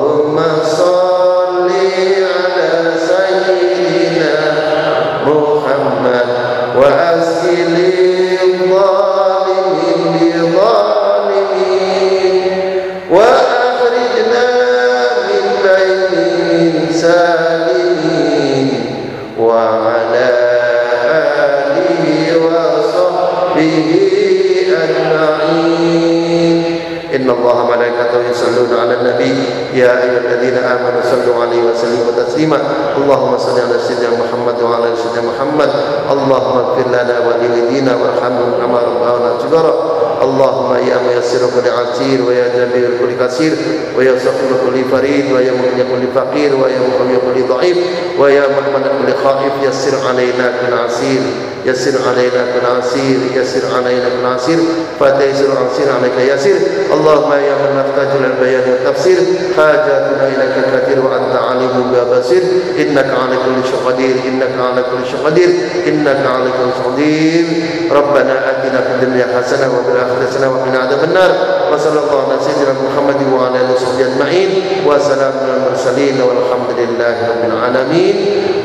يا 29.74 29.90
أيها 30.02 30.18
الذين 30.22 30.56
آمنوا 30.58 31.02
صلوا 31.02 31.42
عليه 31.42 31.62
وسلموا 31.70 32.14
تسليما. 32.16 32.58
اللهم 32.96 33.38
صل 33.38 33.60
على 33.60 33.76
سيدنا 33.82 34.10
محمد 34.22 34.62
وعلى 34.62 34.88
سيدنا 34.96 35.22
محمد. 35.34 35.70
اللهم 36.10 36.56
اغفر 36.58 36.86
لنا 36.88 37.14
ولوالدينا 37.26 37.92
وارحمهم 37.96 38.50
كما 38.62 38.78
ربنا 38.78 39.38
صغارا. 39.42 39.93
اللهم 40.22 40.74
يا 40.74 40.96
ميسر 41.08 41.38
كل 41.54 41.68
عسير 41.70 42.22
ويا 42.22 42.46
جبير 42.56 42.90
كل 43.00 43.26
كثير 43.26 43.52
ويا 43.98 44.18
سخر 44.18 44.50
كل 44.66 44.84
فريد 44.92 45.32
ويا 45.32 45.52
مغني 45.52 45.82
كل 45.90 46.04
فقير 46.14 46.56
ويا 46.56 46.78
مقوي 46.78 47.16
كل 47.34 47.48
ضعيف 47.48 47.76
ويا 48.18 48.42
محمد 48.48 48.84
كل 48.98 49.12
خائف 49.24 49.52
يسر 49.62 50.08
علينا 50.08 50.52
كل 50.60 50.74
عسير 50.84 51.20
يسر 51.66 52.08
علينا 52.08 52.42
كل 52.52 52.66
عسير 52.78 53.18
يسر 53.34 53.62
علينا 53.76 54.08
كل 54.08 54.26
عسير 54.34 54.58
فتيسر 55.00 55.48
عسير 55.64 55.86
عليك 55.98 56.34
يسير 56.34 56.56
اللهم 56.92 57.32
يا 57.32 57.54
من 57.62 57.70
نحتاج 57.80 58.08
إلى 58.18 58.26
البيان 58.26 58.70
والتفسير 58.72 59.18
حاجاتنا 59.56 60.28
إليك 60.28 60.54
كثير 60.74 60.98
وأنت 61.06 61.34
عليم 61.50 61.74
بصير 62.12 62.42
إنك 62.78 63.06
على 63.22 63.36
كل 63.44 63.68
شيء 63.70 63.78
قدير 63.86 64.16
إنك 64.28 64.50
على 64.60 64.82
كل 64.82 65.06
شيء 65.10 65.20
قدير 65.26 65.48
إنك 65.88 66.20
على 66.34 66.44
كل 66.58 66.68
شيء 66.76 66.92
قدير 66.92 67.44
ربنا 67.90 68.50
أتنا 68.50 68.63
في 68.73 68.91
الدنيا 68.95 69.25
حسنه 69.37 69.67
وفي 69.79 69.91
الاخره 69.91 70.27
حسنه 70.29 70.49
وقنا 70.49 70.79
عذاب 70.79 71.03
النار 71.03 71.31
وصلى 71.73 71.99
الله 71.99 72.23
على 72.27 72.39
سيدنا 72.41 72.73
محمد 72.73 73.33
وعلى 73.33 73.61
اله 73.61 73.73
وصحبه 73.73 74.05
اجمعين 74.13 74.49
وسلام 74.87 75.33
على 75.41 75.53
المرسلين 75.57 76.21
والحمد 76.21 76.69
لله 76.77 77.15
رب 77.29 77.43
العالمين 77.51 78.15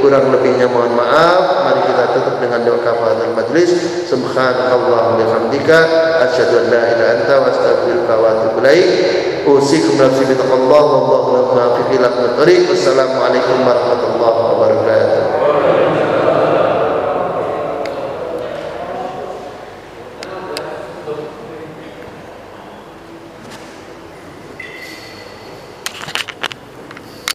kurang 0.05 0.29
lebihnya 0.37 0.69
mohon 0.69 0.93
maaf 1.01 1.65
mari 1.65 1.81
kita 1.81 2.13
tutup 2.13 2.37
dengan 2.37 2.61
doa 2.61 2.77
kafaratul 2.85 3.33
majlis 3.33 3.73
subhanallah 4.05 5.17
bihamdika 5.17 5.79
asyhadu 6.29 6.61
an 6.61 6.65
la 6.69 6.83
ilaha 6.93 6.93
illa 6.93 7.07
anta 7.25 7.35
wa 7.41 7.49
astaghfiruka 7.49 8.13
wa 8.13 8.27
atubu 8.37 8.61
ilaik 8.61 8.89
usikum 9.49 9.97
nafsi 9.97 10.29
bi 10.29 10.37
taqwallah 10.37 10.85
wallahu 10.85 11.29
la 11.33 11.43
muwaffiq 11.49 11.89
ila 11.97 12.13
aqwamit 12.13 12.37
thoriq 12.37 12.63
wassalamu 12.69 13.17
alaikum 13.17 13.57
warahmatullahi 13.65 14.41
wabarakatuh 14.45 14.88